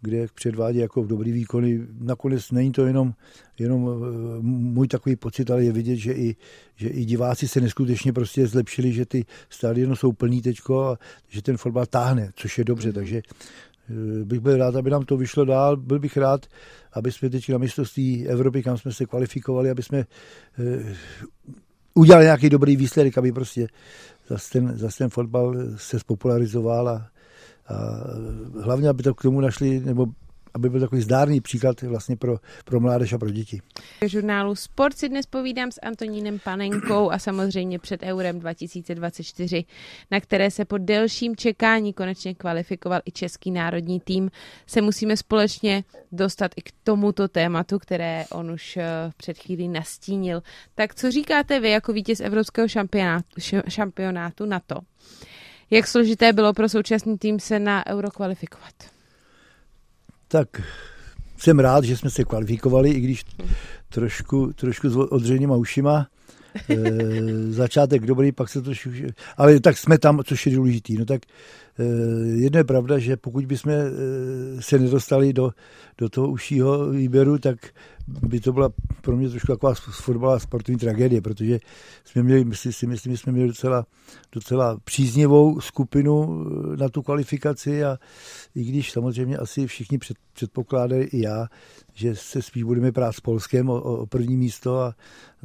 kde 0.02 0.28
předvádí 0.34 0.80
jako 0.80 1.04
v 1.04 1.08
dobrý 1.08 1.32
výkony. 1.32 1.88
Nakonec 2.00 2.52
není 2.52 2.72
to 2.72 2.86
jenom, 2.86 3.14
jenom 3.60 3.90
eh, 3.90 4.42
můj 4.42 4.88
takový 4.88 5.16
pocit, 5.16 5.52
ale 5.52 5.64
je 5.64 5.72
vidět, 5.72 5.96
že 5.96 6.14
i, 6.14 6.36
že 6.76 6.90
i 6.90 7.06
diváci 7.06 7.48
se 7.48 7.62
neskutečně 7.62 8.14
prostě 8.14 8.48
zlepšili, 8.48 8.94
že 8.94 9.06
ty 9.06 9.26
stadiony 9.50 9.96
jsou 9.96 10.12
plný 10.12 10.42
teďko 10.42 10.86
a 10.86 10.98
že 11.30 11.42
ten 11.42 11.58
fotbal 11.58 11.86
táhne, 11.86 12.32
což 12.36 12.58
je 12.58 12.64
dobře, 12.64 12.94
takže 12.94 13.18
eh, 13.18 14.26
bych 14.26 14.40
byl 14.40 14.58
rád, 14.58 14.76
aby 14.76 14.90
nám 14.90 15.04
to 15.04 15.18
vyšlo 15.18 15.46
dál. 15.46 15.78
Byl 15.78 16.00
bych 16.00 16.18
rád, 16.18 16.46
aby 16.94 17.12
jsme 17.12 17.30
teď 17.30 17.50
na 17.50 17.58
mistrovství 17.58 18.28
Evropy, 18.28 18.64
kam 18.64 18.78
jsme 18.78 18.94
se 18.94 19.06
kvalifikovali, 19.06 19.70
aby 19.70 19.84
jsme 19.84 20.06
udělali 21.94 22.26
nějaký 22.26 22.50
dobrý 22.50 22.76
výsledek, 22.76 23.18
aby 23.18 23.32
prostě 23.32 23.68
zase 24.28 24.52
ten, 24.52 24.78
zase 24.78 24.98
ten 24.98 25.10
fotbal 25.10 25.56
se 25.76 26.00
spopularizoval 26.00 26.90
a, 26.90 26.94
a 26.94 27.76
hlavně, 28.62 28.90
aby 28.90 29.04
to 29.04 29.14
k 29.14 29.22
tomu 29.22 29.42
našli, 29.42 29.80
nebo 29.80 30.06
aby 30.54 30.70
byl 30.70 30.80
takový 30.80 31.02
zdárný 31.02 31.42
příklad 31.42 31.82
vlastně 31.82 32.18
pro, 32.18 32.38
pro 32.66 32.80
mládež 32.80 33.14
a 33.14 33.18
pro 33.18 33.30
děti. 33.30 33.62
V 34.04 34.08
žurnálu 34.08 34.56
Sport 34.56 34.98
si 34.98 35.10
dnes 35.10 35.26
povídám 35.26 35.72
s 35.72 35.80
Antonínem 35.84 36.40
Panenkou 36.44 37.12
a 37.12 37.20
samozřejmě 37.20 37.80
před 37.80 38.04
Eurem 38.04 38.40
2024, 38.40 39.66
na 40.12 40.20
které 40.20 40.52
se 40.52 40.66
po 40.66 40.78
delším 40.78 41.36
čekání 41.36 41.94
konečně 41.94 42.36
kvalifikoval 42.36 43.02
i 43.06 43.12
český 43.12 43.52
národní 43.52 44.00
tým, 44.00 44.32
se 44.68 44.82
musíme 44.82 45.18
společně 45.18 45.84
dostat 46.12 46.52
i 46.56 46.62
k 46.62 46.72
tomuto 46.84 47.28
tématu, 47.28 47.80
které 47.80 48.26
on 48.32 48.52
už 48.52 48.78
eh, 48.78 49.12
před 49.18 49.38
chvílí 49.38 49.68
nastínil. 49.68 50.42
Tak 50.76 50.96
co 50.96 51.12
říkáte 51.12 51.60
vy 51.60 51.70
jako 51.70 51.94
vítěz 51.94 52.20
Evropského 52.20 52.68
šampionátu, 52.68 53.42
šampionátu 53.68 54.46
na 54.46 54.60
to? 54.60 54.76
Jak 55.70 55.88
složité 55.88 56.34
bylo 56.34 56.54
pro 56.54 56.70
současný 56.70 57.18
tým 57.18 57.40
se 57.40 57.60
na 57.60 57.88
Euro 57.88 58.12
kvalifikovat? 58.12 58.74
Tak 60.32 60.62
jsem 61.38 61.60
rád, 61.60 61.84
že 61.84 61.98
jsme 61.98 62.10
se 62.10 62.24
kvalifikovali, 62.24 62.90
i 62.90 63.00
když 63.00 63.24
trošku, 63.90 64.54
trošku 64.54 64.90
s 64.90 64.96
odřenýma 64.96 65.56
ušima. 65.56 66.08
E, 66.70 66.76
začátek 67.50 68.06
dobrý, 68.06 68.32
pak 68.32 68.50
se 68.50 68.62
trošku... 68.62 68.90
Ale 69.38 69.60
tak 69.60 69.78
jsme 69.78 69.98
tam, 69.98 70.22
což 70.26 70.48
je 70.48 70.56
důležitý. 70.56 70.98
No 70.98 71.06
tak 71.06 71.22
e, 71.80 71.84
jedno 72.28 72.58
je 72.58 72.64
pravda, 72.64 73.00
že 73.00 73.18
pokud 73.18 73.46
bychom 73.46 73.72
e, 73.72 73.82
se 74.60 74.80
nedostali 74.80 75.34
do, 75.34 75.52
do 75.98 76.10
toho 76.10 76.28
užšího 76.28 76.90
výběru, 76.90 77.38
tak 77.38 77.58
by 78.08 78.40
to 78.40 78.54
byla 78.54 78.70
pro 79.02 79.18
mě 79.18 79.30
trošku 79.30 79.48
taková 79.48 79.74
fotbalová 79.74 80.40
sportovní 80.40 80.80
tragédie, 80.80 81.22
protože 81.22 81.60
jsme 82.04 82.24
měli, 82.24 82.46
myslím, 82.46 82.74
si 82.74 82.88
myslím, 82.88 83.18
jsme 83.18 83.32
měli 83.32 83.48
docela, 83.48 83.86
docela 84.32 84.78
příznivou 84.84 85.60
skupinu 85.62 86.46
eh, 86.74 86.78
na 86.78 86.90
tu 86.90 87.02
kvalifikaci 87.02 87.84
a 87.84 87.98
i 88.56 88.64
když 88.64 88.92
samozřejmě 88.92 89.38
asi 89.38 89.68
všichni 89.68 89.98
před, 89.98 90.18
předpokládají 90.34 91.04
i 91.04 91.22
já, 91.22 91.48
že 91.94 92.16
se 92.16 92.42
spíš 92.42 92.64
budeme 92.64 92.92
prát 92.92 93.12
s 93.12 93.20
Polskem 93.20 93.70
o, 93.70 93.82
o 93.82 94.06
první 94.06 94.38
místo 94.38 94.80
a 94.80 94.96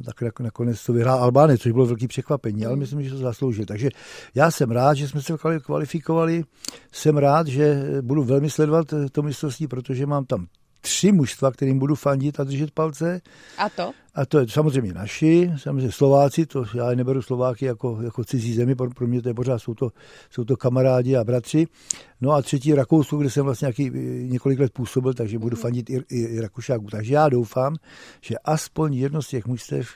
tak 0.05 0.39
nakonec 0.39 0.85
to 0.85 0.93
vyhrál 0.93 1.19
Albány, 1.19 1.57
což 1.57 1.71
bylo 1.71 1.85
velký 1.85 2.07
překvapení, 2.07 2.65
ale 2.65 2.75
myslím, 2.75 3.03
že 3.03 3.09
to 3.09 3.17
zasloužil. 3.17 3.65
Takže 3.65 3.89
já 4.35 4.51
jsem 4.51 4.71
rád, 4.71 4.93
že 4.93 5.07
jsme 5.07 5.21
se 5.21 5.33
kvalifikovali, 5.63 6.43
jsem 6.91 7.17
rád, 7.17 7.47
že 7.47 7.83
budu 8.01 8.23
velmi 8.23 8.49
sledovat 8.49 8.87
to 9.11 9.21
mistrovství, 9.21 9.67
protože 9.67 10.05
mám 10.05 10.25
tam 10.25 10.47
tři 10.81 11.11
mužstva, 11.11 11.51
kterým 11.51 11.79
budu 11.79 11.95
fandit 11.95 12.39
a 12.39 12.43
držet 12.43 12.71
palce. 12.71 13.21
A 13.57 13.69
to? 13.69 13.91
A 14.17 14.25
to 14.25 14.39
je 14.39 14.47
samozřejmě 14.49 14.93
naši, 14.93 15.51
samozřejmě 15.57 15.91
Slováci, 15.91 16.45
to 16.45 16.65
já 16.75 16.95
neberu 16.95 17.21
Slováky 17.21 17.65
jako, 17.65 18.01
jako 18.01 18.23
cizí 18.23 18.53
zemi, 18.53 18.75
pro, 18.75 18.89
pro 18.89 19.07
mě 19.07 19.21
to 19.21 19.29
je 19.29 19.33
pořád, 19.33 19.59
jsou 19.59 19.73
to, 19.73 19.91
jsou 20.29 20.43
to 20.43 20.57
kamarádi 20.57 21.15
a 21.15 21.23
bratři. 21.23 21.67
No 22.21 22.31
a 22.31 22.41
třetí 22.41 22.73
Rakousko, 22.73 23.17
kde 23.17 23.29
jsem 23.29 23.45
vlastně 23.45 23.65
nějaký, 23.65 23.91
několik 24.29 24.59
let 24.59 24.73
působil, 24.73 25.13
takže 25.13 25.39
budu 25.39 25.55
mhm. 25.55 25.61
fandit 25.61 25.89
i, 25.89 26.03
i, 26.09 26.19
i 26.19 26.41
Rakušáku. 26.41 26.85
Takže 26.85 27.13
já 27.13 27.29
doufám, 27.29 27.75
že 28.21 28.35
aspoň 28.37 28.93
jedno 28.93 29.21
z 29.21 29.27
těch 29.27 29.45
mužstev 29.45 29.87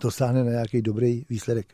dosáhne 0.00 0.44
na 0.44 0.50
nějaký 0.50 0.82
dobrý 0.82 1.24
výsledek. 1.30 1.66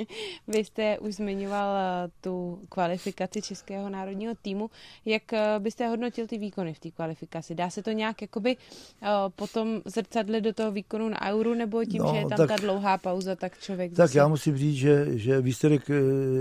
Vy 0.48 0.64
jste 0.64 0.98
už 0.98 1.14
zmiňoval 1.14 1.76
eh, 1.76 2.10
tu 2.20 2.62
kvalifikaci 2.68 3.42
Českého 3.42 3.88
národního 3.88 4.34
týmu. 4.42 4.70
Jak 5.04 5.32
eh, 5.32 5.58
byste 5.58 5.86
hodnotil 5.86 6.26
ty 6.26 6.38
výkony 6.38 6.74
v 6.74 6.78
té 6.78 6.90
kvalifikaci? 6.90 7.54
Dá 7.54 7.70
se 7.70 7.82
to 7.82 7.90
nějak 7.90 8.22
jakoby 8.22 8.56
eh, 9.02 9.08
potom 9.36 9.80
zrcadlit 9.84 10.44
do 10.44 10.52
toho 10.52 10.72
výkonu 10.72 11.08
na 11.08 11.20
euru, 11.34 11.54
nebo 11.54 11.84
tím, 11.84 12.02
no, 12.02 12.10
že 12.12 12.16
je 12.16 12.26
tam 12.26 12.38
tak, 12.38 12.48
ta 12.48 12.56
dlouhá 12.56 12.98
pauza, 12.98 13.36
tak 13.36 13.58
člověk... 13.58 13.90
Tak 13.90 13.96
zase... 13.96 14.18
já 14.18 14.28
musím 14.28 14.56
říct, 14.56 14.76
že, 14.76 15.18
že 15.18 15.40
výsledek 15.40 15.90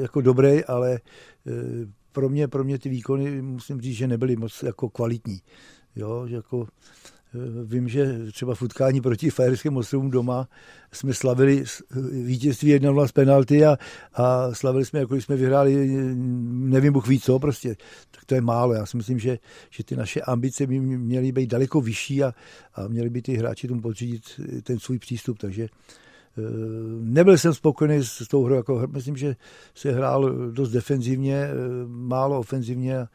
jako 0.01 0.21
dobrý, 0.21 0.65
ale 0.65 0.99
pro 2.11 2.29
mě, 2.29 2.47
pro 2.47 2.63
mě 2.63 2.79
ty 2.79 2.89
výkony 2.89 3.41
musím 3.41 3.81
říct, 3.81 3.97
že 3.97 4.07
nebyly 4.07 4.35
moc 4.35 4.63
jako 4.63 4.89
kvalitní. 4.89 5.41
Jo, 5.95 6.27
že 6.27 6.35
jako 6.35 6.67
Vím, 7.63 7.89
že 7.89 8.19
třeba 8.31 8.55
v 8.55 8.61
utkání 8.61 9.01
proti 9.01 9.29
Fajerským 9.29 9.77
ostrovům 9.77 10.11
doma 10.11 10.47
jsme 10.91 11.13
slavili 11.13 11.63
vítězství 12.11 12.69
1 12.69 13.07
z 13.07 13.11
penalty 13.11 13.65
a, 13.65 13.77
a 14.13 14.53
slavili 14.53 14.85
jsme, 14.85 14.99
jako 14.99 15.15
jsme 15.15 15.35
vyhráli, 15.35 15.87
nevím, 16.49 16.93
Bůh 16.93 17.07
ví 17.07 17.19
co, 17.19 17.39
prostě. 17.39 17.75
Tak 18.11 18.25
to 18.25 18.35
je 18.35 18.41
málo. 18.41 18.73
Já 18.73 18.85
si 18.85 18.97
myslím, 18.97 19.19
že, 19.19 19.39
že 19.69 19.83
ty 19.83 19.95
naše 19.95 20.21
ambice 20.21 20.67
by 20.67 20.79
měly 20.79 21.31
být 21.31 21.49
daleko 21.49 21.81
vyšší 21.81 22.23
a, 22.23 22.33
a 22.75 22.87
měli 22.87 23.09
by 23.09 23.21
ty 23.21 23.35
hráči 23.35 23.67
tomu 23.67 23.81
podřídit 23.81 24.23
ten 24.63 24.79
svůj 24.79 24.99
přístup. 24.99 25.37
Takže 25.39 25.63
eh, 25.63 26.41
Nebyl 26.99 27.37
jsem 27.37 27.53
spokojený 27.53 28.03
s 28.03 28.27
tou 28.27 28.43
hrou, 28.43 28.55
jako 28.55 28.87
myslím, 28.91 29.17
že 29.17 29.35
se 29.75 29.91
hrál 29.91 30.51
dost 30.51 30.71
defenzivně, 30.71 31.35
eh, 31.35 31.53
málo 31.87 32.39
ofenzivně 32.39 32.97
a 32.99 33.07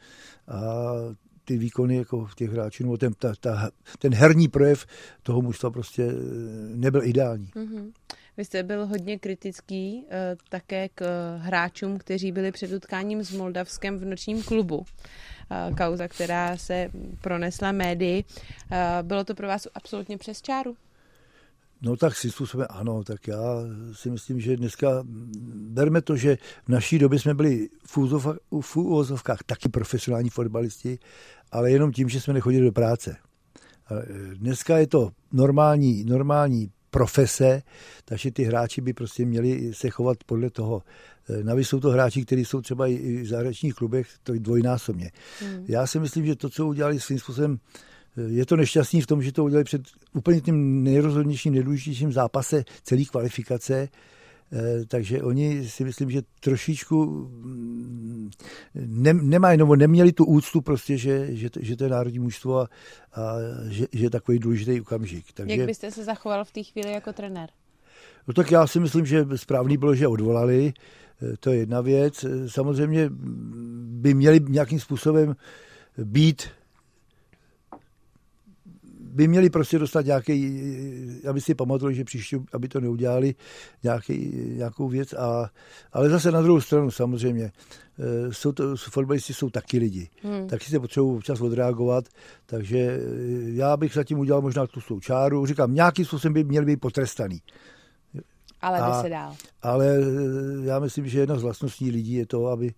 ty 1.49 1.57
výkony 1.57 1.95
jako 1.95 2.27
těch 2.35 2.49
hráčů, 2.49 2.83
nebo 2.83 2.97
ten, 2.97 3.13
ta, 3.13 3.33
ta, 3.39 3.71
ten 3.99 4.13
herní 4.13 4.47
projev 4.47 4.85
toho 5.23 5.41
mužstva 5.41 5.71
prostě 5.71 6.03
eh, 6.03 6.13
nebyl 6.75 7.03
ideální. 7.03 7.51
Mm-hmm. 7.55 7.91
Vy 8.37 8.45
jste 8.45 8.63
byl 8.63 8.85
hodně 8.85 9.19
kritický 9.19 10.03
uh, 10.03 10.09
také 10.49 10.89
k 10.89 11.01
uh, 11.01 11.45
hráčům, 11.45 11.97
kteří 11.97 12.31
byli 12.31 12.51
před 12.51 12.73
utkáním 12.73 13.23
s 13.23 13.31
Moldavskem 13.31 13.97
v 13.97 14.05
nočním 14.05 14.43
klubu. 14.43 14.77
Uh, 14.77 15.75
kauza, 15.75 16.07
která 16.07 16.57
se 16.57 16.89
pronesla 17.21 17.71
médii. 17.71 18.23
Uh, 18.23 18.77
bylo 19.01 19.23
to 19.23 19.35
pro 19.35 19.47
vás 19.47 19.67
absolutně 19.75 20.17
přes 20.17 20.41
čáru? 20.41 20.75
No 21.81 21.97
tak 21.97 22.15
si 22.15 22.31
způsobem 22.31 22.67
ano, 22.69 23.03
tak 23.03 23.27
já 23.27 23.43
si 23.93 24.09
myslím, 24.09 24.39
že 24.39 24.57
dneska 24.57 25.03
berme 25.53 26.01
to, 26.01 26.15
že 26.15 26.37
v 26.65 26.69
naší 26.69 26.99
době 26.99 27.19
jsme 27.19 27.33
byli 27.33 27.69
v 28.61 28.75
úvozovkách 28.75 29.43
taky 29.45 29.69
profesionální 29.69 30.29
fotbalisti, 30.29 30.99
ale 31.51 31.71
jenom 31.71 31.91
tím, 31.91 32.09
že 32.09 32.21
jsme 32.21 32.33
nechodili 32.33 32.65
do 32.65 32.71
práce. 32.71 33.15
Dneska 34.33 34.77
je 34.77 34.87
to 34.87 35.11
normální, 35.31 36.03
normální 36.03 36.71
profese, 36.91 37.61
takže 38.05 38.31
ty 38.31 38.43
hráči 38.43 38.81
by 38.81 38.93
prostě 38.93 39.25
měli 39.25 39.73
se 39.73 39.89
chovat 39.89 40.17
podle 40.25 40.49
toho. 40.49 40.83
Navíc 41.43 41.67
jsou 41.67 41.79
to 41.79 41.89
hráči, 41.89 42.25
kteří 42.25 42.45
jsou 42.45 42.61
třeba 42.61 42.87
i 42.87 43.21
v 43.21 43.27
zahraničních 43.27 43.73
klubech, 43.73 44.07
to 44.23 44.33
je 44.33 44.39
dvojnásobně. 44.39 45.11
Hmm. 45.41 45.65
Já 45.67 45.87
si 45.87 45.99
myslím, 45.99 46.25
že 46.25 46.35
to, 46.35 46.49
co 46.49 46.67
udělali 46.67 46.99
svým 46.99 47.19
způsobem, 47.19 47.59
je 48.27 48.45
to 48.45 48.55
nešťastný 48.55 49.01
v 49.01 49.07
tom, 49.07 49.21
že 49.21 49.31
to 49.31 49.43
udělali 49.43 49.63
před 49.63 49.81
úplně 50.13 50.41
tím 50.41 50.83
nejrozhodnějším, 50.83 51.53
nejdůležitějším 51.53 52.11
zápase 52.11 52.63
celé 52.83 53.05
kvalifikace, 53.05 53.89
takže 54.87 55.23
oni 55.23 55.69
si 55.69 55.83
myslím, 55.83 56.11
že 56.11 56.21
trošičku 56.39 57.05
mm, 57.05 58.31
ne, 58.75 59.13
nemají, 59.13 59.57
nebo 59.57 59.75
neměli 59.75 60.11
tu 60.11 60.25
úctu 60.25 60.61
prostě, 60.61 60.97
že, 60.97 61.35
že, 61.35 61.49
že 61.59 61.75
to 61.75 61.83
je 61.83 61.89
národní 61.89 62.19
mužstvo 62.19 62.59
a, 62.59 62.69
a 63.13 63.35
že, 63.67 63.85
že 63.91 64.05
je 64.05 64.09
takový 64.09 64.39
důležitý 64.39 64.81
okamžik. 64.81 65.25
Takže, 65.33 65.55
Jak 65.55 65.67
byste 65.67 65.91
se 65.91 66.03
zachoval 66.03 66.45
v 66.45 66.51
té 66.51 66.63
chvíli 66.63 66.91
jako 66.91 67.13
trenér? 67.13 67.49
No 68.27 68.33
tak 68.33 68.51
já 68.51 68.67
si 68.67 68.79
myslím, 68.79 69.05
že 69.05 69.25
správný 69.35 69.77
bylo, 69.77 69.95
že 69.95 70.07
odvolali. 70.07 70.73
Eh, 71.21 71.37
to 71.39 71.51
je 71.51 71.57
jedna 71.57 71.81
věc. 71.81 72.23
Eh, 72.23 72.49
samozřejmě 72.49 73.09
by 74.01 74.13
měli 74.13 74.39
nějakým 74.47 74.79
způsobem 74.79 75.35
být 75.97 76.47
by 79.19 79.27
měli 79.27 79.49
prostě 79.49 79.79
dostat 79.79 80.05
nějaký, 80.05 80.61
aby 81.29 81.41
si 81.41 81.55
pamatovali, 81.55 81.95
že 81.95 82.03
příště, 82.03 82.39
aby 82.53 82.67
to 82.67 82.79
neudělali, 82.79 83.35
nějaký, 83.83 84.31
nějakou 84.55 84.87
věc. 84.87 85.13
A, 85.13 85.49
ale 85.93 86.09
zase 86.09 86.31
na 86.31 86.41
druhou 86.41 86.61
stranu 86.61 86.91
samozřejmě, 86.91 87.51
eh, 87.99 88.33
jsou 88.33 88.51
to, 88.51 88.75
fotbalisti 88.75 89.33
jsou 89.33 89.49
taky 89.49 89.77
lidi. 89.77 90.09
Hmm. 90.23 90.47
Taky 90.47 90.65
se 90.65 90.79
potřebují 90.79 91.17
občas 91.17 91.41
odreagovat, 91.41 92.05
takže 92.45 92.77
eh, 92.77 92.99
já 93.59 93.77
bych 93.77 93.93
zatím 93.93 94.19
udělal 94.19 94.41
možná 94.41 94.67
tu 94.67 94.81
svou 94.81 94.99
čáru. 94.99 95.45
Říkám, 95.45 95.73
nějakým 95.73 96.05
způsobem 96.05 96.33
by 96.33 96.43
měli 96.43 96.65
být 96.65 96.79
potrestaný. 96.79 97.41
Ale 98.61 98.79
by 98.79 99.01
se 99.01 99.09
dál. 99.09 99.35
Ale 99.61 99.87
eh, 99.97 100.65
já 100.65 100.79
myslím, 100.79 101.07
že 101.07 101.19
jedna 101.19 101.35
z 101.35 101.43
vlastností 101.43 101.91
lidí 101.91 102.13
je 102.13 102.25
to, 102.25 102.47
aby, 102.47 102.73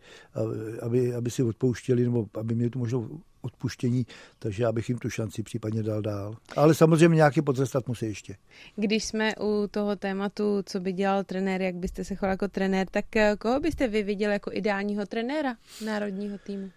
aby, 0.82 1.14
aby 1.16 1.32
si 1.32 1.44
odpouštěli 1.44 2.04
nebo 2.04 2.26
aby 2.40 2.56
měli 2.56 2.70
tu 2.70 2.80
možnou 2.80 3.22
odpuštění, 3.42 4.06
takže 4.40 4.64
já 4.64 4.72
bych 4.72 4.90
jim 4.90 4.98
tu 4.98 5.10
šanci 5.10 5.44
případně 5.44 5.84
dal 5.84 6.02
dál. 6.02 6.36
Ale 6.56 6.76
samozřejmě 6.76 7.16
nějaký 7.16 7.42
potrestat 7.42 7.88
musí 7.88 8.06
ještě. 8.06 8.36
Když 8.76 9.04
jsme 9.04 9.36
u 9.36 9.68
toho 9.72 9.96
tématu, 9.96 10.62
co 10.66 10.80
by 10.80 10.94
dělal 10.94 11.24
trenér, 11.24 11.62
jak 11.62 11.76
byste 11.76 12.04
se 12.04 12.16
choval 12.16 12.32
jako 12.32 12.48
trenér, 12.48 12.88
tak 12.92 13.16
eh, 13.16 13.36
koho 13.40 13.60
byste 13.60 13.88
vy 13.88 14.04
viděl 14.04 14.32
jako 14.32 14.52
ideálního 14.54 15.06
trenéra 15.06 15.56
národního 15.86 16.38
týmu? 16.38 16.70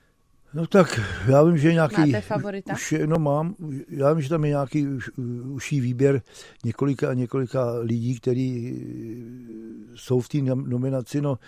No 0.54 0.66
tak 0.66 1.00
já 1.28 1.42
vím, 1.42 1.58
že 1.58 1.68
je 1.68 1.74
nějaký... 1.74 2.00
Máte 2.00 2.20
favorita? 2.20 2.72
Už, 2.72 2.94
no 3.06 3.18
mám, 3.18 3.54
já 3.88 4.12
vím, 4.12 4.22
že 4.22 4.28
tam 4.28 4.44
je 4.44 4.50
nějaký 4.50 4.88
už, 4.88 5.10
užší 5.44 5.80
výběr 5.80 6.22
několika 6.64 7.14
několika 7.14 7.78
lidí, 7.78 8.20
kteří 8.20 8.78
jsou 9.94 10.20
v 10.20 10.28
té 10.28 10.38
nominaci. 10.54 11.20
No, 11.20 11.38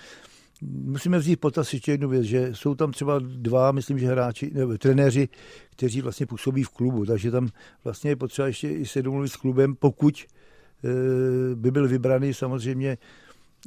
musíme 0.63 1.19
vzít 1.19 1.41
potaz 1.41 1.73
ještě 1.73 1.93
jednu 1.93 2.09
věc, 2.09 2.25
že 2.25 2.51
jsou 2.53 2.75
tam 2.75 2.93
třeba 2.93 3.19
dva, 3.19 3.73
myslím, 3.73 3.99
že 3.99 4.07
hráči, 4.07 4.51
nebo 4.55 4.79
trenéři, 4.79 5.29
kteří 5.71 6.01
vlastně 6.01 6.27
působí 6.27 6.63
v 6.63 6.69
klubu, 6.69 7.07
takže 7.07 7.31
tam 7.31 7.49
vlastně 7.85 8.11
je 8.11 8.17
potřeba 8.17 8.49
ještě 8.49 8.69
i 8.69 8.87
se 8.87 9.03
domluvit 9.03 9.29
s 9.29 9.37
klubem, 9.37 9.75
pokud 9.75 10.25
e, 10.25 11.55
by 11.55 11.71
byl 11.71 11.89
vybraný 11.89 12.35
samozřejmě 12.35 12.99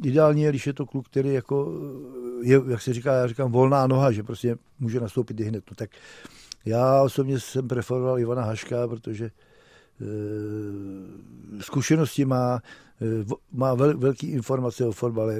ideální 0.04 0.41
je, 0.41 0.49
když 0.49 0.67
je 0.67 0.73
to 0.73 0.86
kluk, 0.86 1.06
který 1.06 1.34
jako 1.34 1.73
je, 2.41 2.62
jak 2.67 2.82
se 2.82 2.93
říká, 2.93 3.13
já 3.13 3.28
říkám, 3.28 3.52
volná 3.52 3.88
noha, 3.88 4.12
že 4.12 4.23
prostě 4.23 4.56
může 4.80 4.99
nastoupit 4.99 5.39
i 5.39 5.43
hned. 5.43 5.63
No, 5.71 5.75
tak 5.75 5.89
já 6.65 7.02
osobně 7.02 7.39
jsem 7.39 7.67
preferoval 7.67 8.19
Ivana 8.19 8.43
Haška, 8.43 8.88
protože 8.88 9.32
zkušenosti 11.62 12.25
má, 12.25 12.62
e, 13.01 13.25
má 13.51 13.73
vel, 13.73 13.97
velký 13.97 14.27
informace 14.27 14.85
o 14.85 14.91
fotbale. 14.91 15.35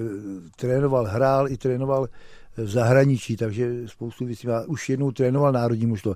Trénoval, 0.56 1.06
hrál 1.06 1.52
i 1.52 1.58
trénoval 1.58 2.10
v 2.58 2.70
zahraničí, 2.70 3.38
takže 3.38 3.88
spoustu 3.88 4.26
věcí 4.26 4.48
má. 4.48 4.62
Už 4.62 4.90
jednou 4.90 5.12
trénoval 5.12 5.52
národní 5.52 5.86
mužstvo. 5.86 6.16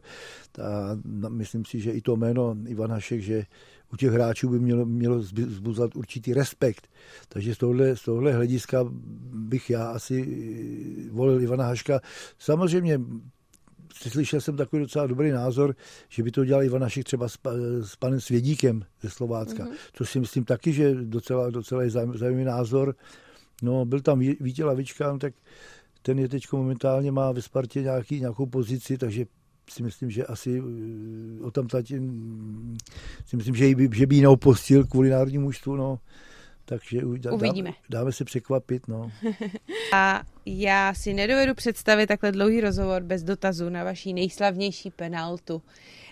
A 0.61 0.99
myslím 1.29 1.65
si, 1.65 1.79
že 1.79 1.91
i 1.91 2.01
to 2.01 2.15
jméno 2.15 2.55
Ivan 2.67 2.91
Hašek, 2.91 3.21
že 3.21 3.45
u 3.93 3.95
těch 3.95 4.11
hráčů 4.11 4.49
by 4.49 4.59
mělo, 4.59 4.85
mělo 4.85 5.21
zbuzat 5.21 5.95
určitý 5.95 6.33
respekt. 6.33 6.87
Takže 7.29 7.55
z 7.55 7.57
tohle, 7.57 7.95
z 7.95 8.01
tohle 8.01 8.33
hlediska 8.33 8.85
bych 9.33 9.69
já 9.69 9.85
asi 9.85 10.25
volil 11.11 11.41
Ivana 11.41 11.65
Haška. 11.65 11.99
Samozřejmě 12.39 12.99
slyšel 13.93 14.41
jsem 14.41 14.57
takový 14.57 14.81
docela 14.81 15.07
dobrý 15.07 15.31
názor, 15.31 15.75
že 16.09 16.23
by 16.23 16.31
to 16.31 16.45
dělal 16.45 16.63
Ivan 16.63 16.81
Hašek 16.81 17.05
třeba 17.05 17.29
s, 17.29 17.37
s 17.81 17.95
panem 17.95 18.21
Svědíkem 18.21 18.85
ze 19.01 19.09
Slovácka, 19.09 19.63
mm-hmm. 19.63 19.75
což 19.93 20.09
si 20.09 20.19
myslím 20.19 20.45
taky, 20.45 20.73
že 20.73 20.95
docela, 20.95 21.49
docela 21.49 21.83
je 21.83 21.89
zajímavý 21.89 22.43
názor. 22.43 22.95
No, 23.61 23.85
byl 23.85 24.01
tam 24.01 24.19
Vítě 24.19 24.65
Lavička, 24.65 25.11
no, 25.11 25.19
tak 25.19 25.33
ten 26.01 26.19
je 26.19 26.29
teď 26.29 26.43
momentálně 26.51 27.11
má 27.11 27.31
ve 27.31 27.41
Spartě 27.41 27.81
nějaký, 27.81 28.19
nějakou 28.19 28.45
pozici, 28.45 28.97
takže 28.97 29.25
si 29.69 29.83
myslím, 29.83 30.09
že 30.09 30.25
asi 30.25 30.59
eh, 30.59 31.43
o 31.43 31.51
tam 31.51 31.67
tati, 31.67 32.01
si 33.25 33.37
myslím, 33.37 33.55
že, 33.55 33.75
by, 33.75 33.89
že 33.93 34.07
by 34.07 34.15
ji 34.15 34.21
neopustil 34.21 34.83
kvůli 34.83 35.09
národnímu 35.09 35.43
mužstvu, 35.43 35.75
no. 35.75 35.99
Takže 36.65 37.01
Uvidíme. 37.31 37.69
Dáme, 37.69 37.77
dáme 37.89 38.11
se 38.11 38.25
překvapit. 38.25 38.87
No. 38.87 39.11
A 39.93 40.21
já 40.45 40.93
si 40.93 41.13
nedovedu 41.13 41.53
představit 41.53 42.07
takhle 42.07 42.31
dlouhý 42.31 42.61
rozhovor 42.61 43.03
bez 43.03 43.23
dotazu 43.23 43.69
na 43.69 43.83
vaší 43.83 44.13
nejslavnější 44.13 44.91
penaltu. 44.91 45.61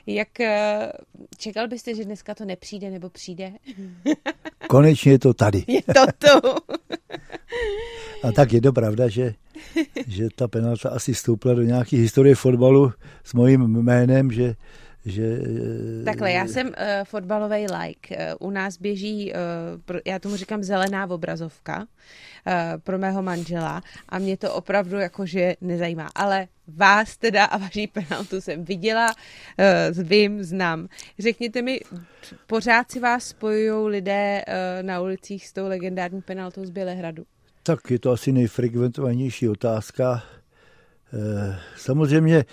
Jak 0.07 0.39
eh, 0.39 0.91
čekal 1.37 1.67
byste, 1.67 1.95
že 1.95 2.05
dneska 2.05 2.35
to 2.35 2.45
nepřijde 2.45 2.89
nebo 2.89 3.09
přijde? 3.09 3.51
Konečně 4.69 5.11
je 5.11 5.19
to 5.19 5.33
tady. 5.33 5.63
Je 5.67 5.81
to 5.81 6.05
tu. 6.17 6.49
A 8.23 8.31
tak 8.31 8.53
je 8.53 8.61
to 8.61 8.73
pravda, 8.73 9.07
že, 9.07 9.33
že 10.07 10.27
ta 10.35 10.47
penalta 10.47 10.89
asi 10.89 11.15
stoupla 11.15 11.53
do 11.53 11.61
nějaké 11.61 11.97
historie 11.97 12.35
fotbalu 12.35 12.91
s 13.23 13.33
mojím 13.33 13.61
jménem, 13.61 14.31
že 14.31 14.55
že... 15.05 15.39
Takhle, 16.05 16.31
já 16.31 16.47
jsem 16.47 16.67
uh, 16.67 16.73
fotbalový 17.03 17.67
like. 17.79 18.17
Uh, 18.39 18.47
u 18.47 18.51
nás 18.51 18.77
běží, 18.77 19.33
uh, 19.33 19.81
pro, 19.85 19.99
já 20.05 20.19
tomu 20.19 20.35
říkám 20.35 20.63
zelená 20.63 21.09
obrazovka 21.09 21.77
uh, 21.79 21.83
pro 22.83 22.97
mého 22.97 23.21
manžela 23.21 23.81
a 24.09 24.19
mě 24.19 24.37
to 24.37 24.53
opravdu 24.53 24.97
jakože 24.97 25.55
nezajímá. 25.61 26.09
Ale 26.15 26.47
vás 26.67 27.17
teda 27.17 27.45
a 27.45 27.57
vaší 27.57 27.87
penaltu 27.87 28.41
jsem 28.41 28.65
viděla, 28.65 29.07
uh, 29.95 30.03
vím, 30.03 30.43
znám. 30.43 30.87
Řekněte 31.19 31.61
mi, 31.61 31.79
pořád 32.47 32.91
si 32.91 32.99
vás 32.99 33.27
spojují 33.27 33.91
lidé 33.91 34.43
uh, 34.47 34.85
na 34.87 35.01
ulicích 35.01 35.47
s 35.47 35.53
tou 35.53 35.67
legendární 35.67 36.21
penaltou 36.21 36.65
z 36.65 36.69
Bělehradu? 36.69 37.23
Tak 37.63 37.91
je 37.91 37.99
to 37.99 38.11
asi 38.11 38.31
nejfrekventovanější 38.31 39.49
otázka. 39.49 40.23
Samozřejmě 41.75 42.37
Eh, 42.37 42.45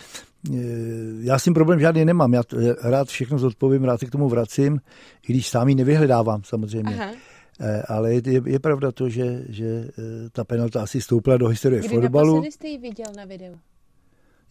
já 1.20 1.38
s 1.38 1.44
tím 1.44 1.54
problém 1.54 1.80
žádný 1.80 2.04
nemám. 2.04 2.34
Já 2.34 2.42
rád 2.82 3.08
všechno 3.08 3.38
zodpovím, 3.38 3.84
rád 3.84 4.00
se 4.00 4.06
k 4.06 4.10
tomu 4.10 4.28
vracím, 4.28 4.80
i 5.28 5.32
když 5.32 5.48
sám 5.48 5.68
ji 5.68 5.74
nevyhledávám 5.74 6.40
samozřejmě. 6.44 6.94
Aha. 6.94 7.10
Eh, 7.60 7.82
ale 7.88 8.14
je, 8.14 8.22
je, 8.46 8.58
pravda 8.58 8.92
to, 8.92 9.08
že, 9.08 9.42
že 9.48 9.64
eh, 9.66 10.30
ta 10.32 10.44
penalta 10.44 10.82
asi 10.82 11.00
stoupla 11.00 11.36
do 11.36 11.48
historie 11.48 11.80
Kdy 11.80 11.88
fotbalu. 11.88 12.40
Kdy 12.40 12.52
jste 12.52 12.68
ji 12.68 12.78
viděl 12.78 13.06
na 13.16 13.24
videu? 13.24 13.58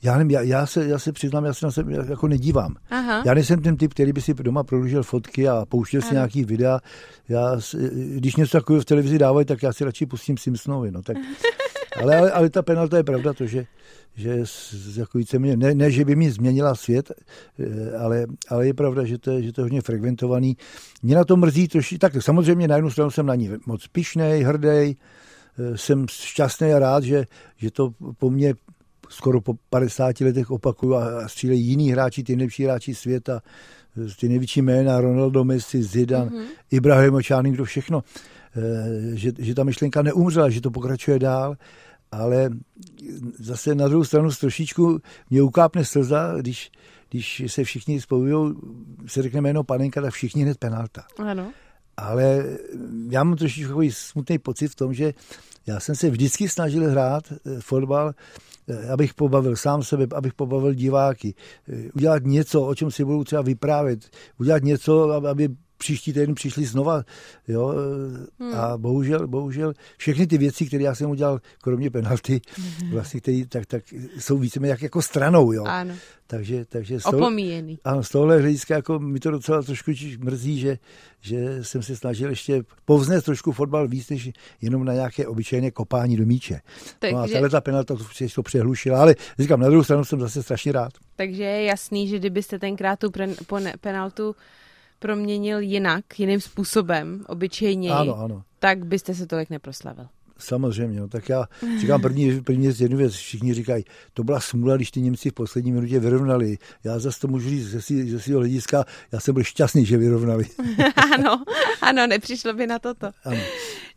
Já 0.04 0.18
nevím, 0.18 0.32
já, 0.32 0.42
já, 0.42 0.66
se, 0.66 0.88
já 0.88 1.00
se 1.00 1.12
přiznám, 1.12 1.46
já 1.46 1.54
se 1.54 1.66
na 1.66 1.72
sebe 1.72 1.94
jako 2.10 2.28
nedívám. 2.28 2.76
Aha. 2.90 3.24
Já 3.26 3.34
nejsem 3.34 3.62
ten 3.62 3.78
typ, 3.78 3.94
který 3.94 4.14
by 4.14 4.22
si 4.22 4.34
doma 4.34 4.64
prodlužil 4.64 5.04
fotky 5.04 5.48
a 5.48 5.66
pouštěl 5.66 6.02
si 6.02 6.14
nějaký 6.14 6.44
videa. 6.44 6.80
Já, 7.30 7.58
když 8.16 8.36
něco 8.36 8.58
takového 8.58 8.82
v 8.82 8.86
televizi 8.86 9.18
dávají, 9.18 9.46
tak 9.46 9.64
já 9.64 9.74
si 9.74 9.84
radši 9.84 10.06
pustím 10.06 10.38
Simpsonovi. 10.38 10.92
No, 10.92 11.02
tak, 11.02 11.18
ale, 12.02 12.16
ale, 12.16 12.32
ale 12.32 12.50
ta 12.50 12.62
penalta 12.62 12.98
je 12.98 13.04
pravda 13.04 13.34
to, 13.34 13.46
že, 13.48 13.66
že 14.18 14.44
jako 14.96 15.18
víceméně, 15.18 15.58
ne, 15.58 15.76
ne, 15.76 15.92
že 15.92 16.06
by 16.06 16.16
mi 16.16 16.32
změnila 16.32 16.76
svět, 16.76 17.12
eh, 17.60 17.98
ale, 17.98 18.26
ale 18.50 18.68
je 18.68 18.74
pravda, 18.74 19.06
že 19.06 19.18
to 19.18 19.32
je, 19.32 19.44
že 19.44 19.54
to 19.54 19.62
je 19.62 19.64
hodně 19.64 19.82
frekventovaný. 19.82 20.58
Mě 21.04 21.16
na 21.16 21.24
to 21.24 21.38
mrzí 21.38 21.68
troši, 21.68 21.98
tak 21.98 22.14
samozřejmě 22.24 22.68
na 22.68 22.76
jednu 22.76 22.90
stranu 22.90 23.12
jsem 23.12 23.26
na 23.26 23.36
ní 23.36 23.50
moc 23.66 23.88
pišnej, 23.88 24.44
hrdej, 24.44 24.96
eh, 25.60 25.78
jsem 25.78 26.06
šťastný 26.10 26.74
a 26.74 26.80
rád, 26.80 27.04
že, 27.04 27.26
že 27.58 27.72
to 27.72 27.94
po 28.18 28.30
mně 28.30 28.54
skoro 29.10 29.42
po 29.42 29.54
50 29.70 30.22
letech 30.22 30.52
opakuju 30.52 30.96
a 30.96 31.28
střílejí 31.28 31.66
jiní 31.66 31.92
hráči, 31.92 32.24
ty 32.24 32.36
nejlepší 32.36 32.64
hráči 32.64 32.96
světa, 32.96 33.42
eh, 33.98 34.10
ty 34.20 34.30
největší 34.30 34.62
jména, 34.62 35.02
Ronaldo, 35.02 35.44
Messi, 35.44 35.84
Zidane, 35.84 36.30
mm-hmm. 36.30 36.46
Ibrahim 36.72 37.22
Čány, 37.22 37.52
kdo 37.52 37.66
všechno, 37.66 38.04
že, 39.14 39.32
že 39.38 39.56
ta 39.56 39.64
myšlenka 39.64 40.02
neumřela, 40.02 40.50
že 40.50 40.62
to 40.62 40.72
pokračuje 40.72 41.20
dál 41.20 41.56
ale 42.12 42.50
zase 43.40 43.76
na 43.76 43.88
druhou 43.88 44.04
stranu 44.04 44.30
trošičku 44.40 45.00
mě 45.30 45.42
ukápne 45.42 45.86
slza, 45.86 46.34
když, 46.38 46.72
když 47.10 47.44
se 47.48 47.64
všichni 47.64 48.02
spojují, 48.02 48.56
se 49.08 49.22
řekne 49.22 49.42
jméno 49.42 49.64
panenka, 49.64 50.02
tak 50.02 50.14
všichni 50.14 50.44
hned 50.44 50.58
penalta. 50.58 51.04
Ano. 51.18 51.52
Ale 51.98 52.46
já 53.10 53.24
mám 53.24 53.38
trošičku 53.38 53.70
takový 53.70 53.92
smutný 53.92 54.38
pocit 54.38 54.68
v 54.68 54.76
tom, 54.76 54.94
že 54.94 55.14
já 55.68 55.80
jsem 55.80 55.96
se 55.96 56.10
vždycky 56.10 56.50
snažil 56.50 56.92
hrát 56.92 57.24
eh, 57.32 57.60
fotbal, 57.60 58.14
eh, 58.68 58.90
abych 58.90 59.14
pobavil 59.14 59.56
sám 59.56 59.84
sebe, 59.84 60.08
abych 60.16 60.34
pobavil 60.34 60.74
diváky. 60.74 61.36
Eh, 61.70 61.92
udělat 61.94 62.24
něco, 62.24 62.62
o 62.62 62.76
čem 62.76 62.92
si 62.92 63.06
budou 63.06 63.24
třeba 63.24 63.42
vyprávět. 63.42 64.10
Udělat 64.40 64.64
něco, 64.64 65.12
aby 65.12 65.50
příští 65.78 66.14
týden 66.14 66.36
přišli 66.36 66.66
znova, 66.66 67.04
jo, 67.48 67.74
hmm. 68.40 68.54
a 68.54 68.78
bohužel, 68.78 69.28
bohužel 69.28 69.74
všechny 69.98 70.28
ty 70.28 70.38
věci, 70.38 70.66
které 70.66 70.84
já 70.84 70.96
jsem 70.96 71.10
udělal, 71.10 71.42
kromě 71.62 71.90
penalty, 71.90 72.42
hmm. 72.56 72.92
vlastně, 72.92 73.20
který, 73.20 73.46
tak, 73.46 73.66
tak 73.66 73.84
jsou 74.20 74.38
víceméně 74.38 74.72
jak, 74.72 74.82
jako 74.82 75.02
stranou, 75.02 75.52
jo. 75.52 75.64
Ano. 75.66 75.94
Takže, 76.28 76.66
takže 76.66 77.00
z 77.00 77.04
toho, 77.04 77.18
Opomíjený. 77.18 77.80
Ano, 77.84 78.04
z 78.04 78.10
tohohle 78.10 78.42
hlediska 78.42 78.76
jako 78.76 79.00
mi 79.00 79.20
to 79.20 79.32
docela 79.32 79.62
trošku 79.62 79.92
mrzí, 80.20 80.60
že, 80.60 80.78
že 81.22 81.64
jsem 81.64 81.84
se 81.84 81.96
snažil 81.96 82.30
ještě 82.30 82.64
povznést 82.86 83.26
trošku 83.26 83.52
fotbal 83.52 83.88
víc, 83.88 84.10
než 84.10 84.30
jenom 84.62 84.86
na 84.86 84.94
nějaké 84.94 85.28
obyčejné 85.28 85.72
kopání 85.72 86.18
do 86.18 86.26
míče. 86.26 86.62
Takže... 87.00 87.16
No 87.16 87.22
a 87.22 87.28
tahle 87.28 87.50
ta 87.50 87.62
penalta 87.62 87.96
to, 87.96 88.04
to 88.36 88.44
přehlušila, 88.44 89.02
ale 89.02 89.16
říkám, 89.40 89.60
na 89.60 89.68
druhou 89.68 89.84
stranu 89.84 90.06
jsem 90.06 90.20
zase 90.20 90.44
strašně 90.44 90.72
rád. 90.72 90.94
Takže 91.16 91.44
je 91.44 91.64
jasný, 91.64 92.08
že 92.08 92.20
kdybyste 92.20 92.60
tenkrát 92.60 93.00
tu 93.00 93.12
penaltu 93.82 94.36
proměnil 95.00 95.60
jinak, 95.60 96.20
jiným 96.20 96.42
způsobem, 96.42 97.26
obyčejně, 97.28 97.92
ano, 97.92 98.20
ano. 98.20 98.44
tak 98.60 98.86
byste 98.86 99.14
se 99.14 99.28
tolik 99.28 99.50
neproslavil. 99.50 100.08
Samozřejmě, 100.40 101.00
no, 101.00 101.08
tak 101.08 101.30
já 101.30 101.46
říkám 101.80 102.02
první, 102.02 102.42
první 102.42 102.64
věc, 102.64 102.80
jednu 102.80 102.98
věc, 102.98 103.14
všichni 103.14 103.54
říkají, 103.54 103.84
to 104.14 104.24
byla 104.24 104.40
smůla, 104.40 104.76
když 104.76 104.92
ty 104.92 105.02
Němci 105.02 105.30
v 105.30 105.34
poslední 105.34 105.72
minutě 105.72 106.00
vyrovnali. 106.00 106.58
Já 106.84 107.00
zase 107.00 107.20
to 107.20 107.28
můžu 107.28 107.50
říct 107.50 107.68
ze, 107.68 107.80
ze 108.12 108.20
svého 108.20 108.40
hlediska, 108.40 108.86
já 109.12 109.20
jsem 109.20 109.34
byl 109.34 109.44
šťastný, 109.44 109.86
že 109.86 109.98
vyrovnali. 109.98 110.46
ano, 111.14 111.44
ano, 111.82 112.08
nepřišlo 112.08 112.54
by 112.54 112.68
na 112.68 112.80
toto. 112.80 113.12
Ano. 113.24 113.42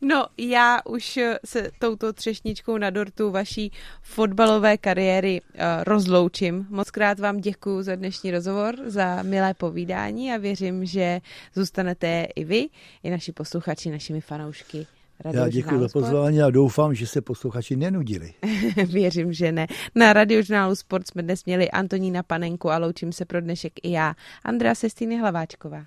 No, 0.00 0.26
já 0.38 0.80
už 0.84 1.18
se 1.44 1.70
touto 1.78 2.12
třešničkou 2.12 2.78
na 2.78 2.90
dortu 2.90 3.30
vaší 3.30 3.72
fotbalové 4.02 4.78
kariéry 4.78 5.40
uh, 5.40 5.60
rozloučím. 5.84 6.66
Moc 6.70 6.90
krát 6.90 7.18
vám 7.18 7.40
děkuji 7.40 7.82
za 7.82 7.94
dnešní 7.94 8.30
rozhovor, 8.30 8.74
za 8.86 9.22
milé 9.22 9.54
povídání 9.54 10.32
a 10.32 10.36
věřím, 10.36 10.86
že 10.86 11.20
zůstanete 11.54 12.26
i 12.36 12.44
vy, 12.44 12.68
i 13.02 13.10
naši 13.10 13.32
posluchači, 13.32 13.90
našimi 13.90 14.20
fanoušky 14.20 14.86
Radio 15.24 15.42
Já 15.42 15.48
děkuji 15.48 15.80
za 15.80 15.88
pozvání 15.92 16.42
a 16.42 16.50
doufám, 16.50 16.94
že 16.94 17.06
se 17.06 17.20
posluchači 17.20 17.76
nenudili. 17.76 18.34
Věřím, 18.86 19.32
že 19.32 19.52
ne. 19.52 19.66
Na 19.94 20.12
radiožurnálu 20.12 20.74
Sport 20.74 21.08
jsme 21.08 21.22
dnes 21.22 21.44
měli 21.44 21.70
Antonína 21.70 22.22
Panenku 22.22 22.70
a 22.70 22.78
loučím 22.78 23.12
se 23.12 23.24
pro 23.24 23.40
dnešek 23.40 23.72
i 23.82 23.90
já, 23.90 24.14
Andrea 24.44 24.74
Sestýny 24.74 25.18
Hlaváčková. 25.18 25.84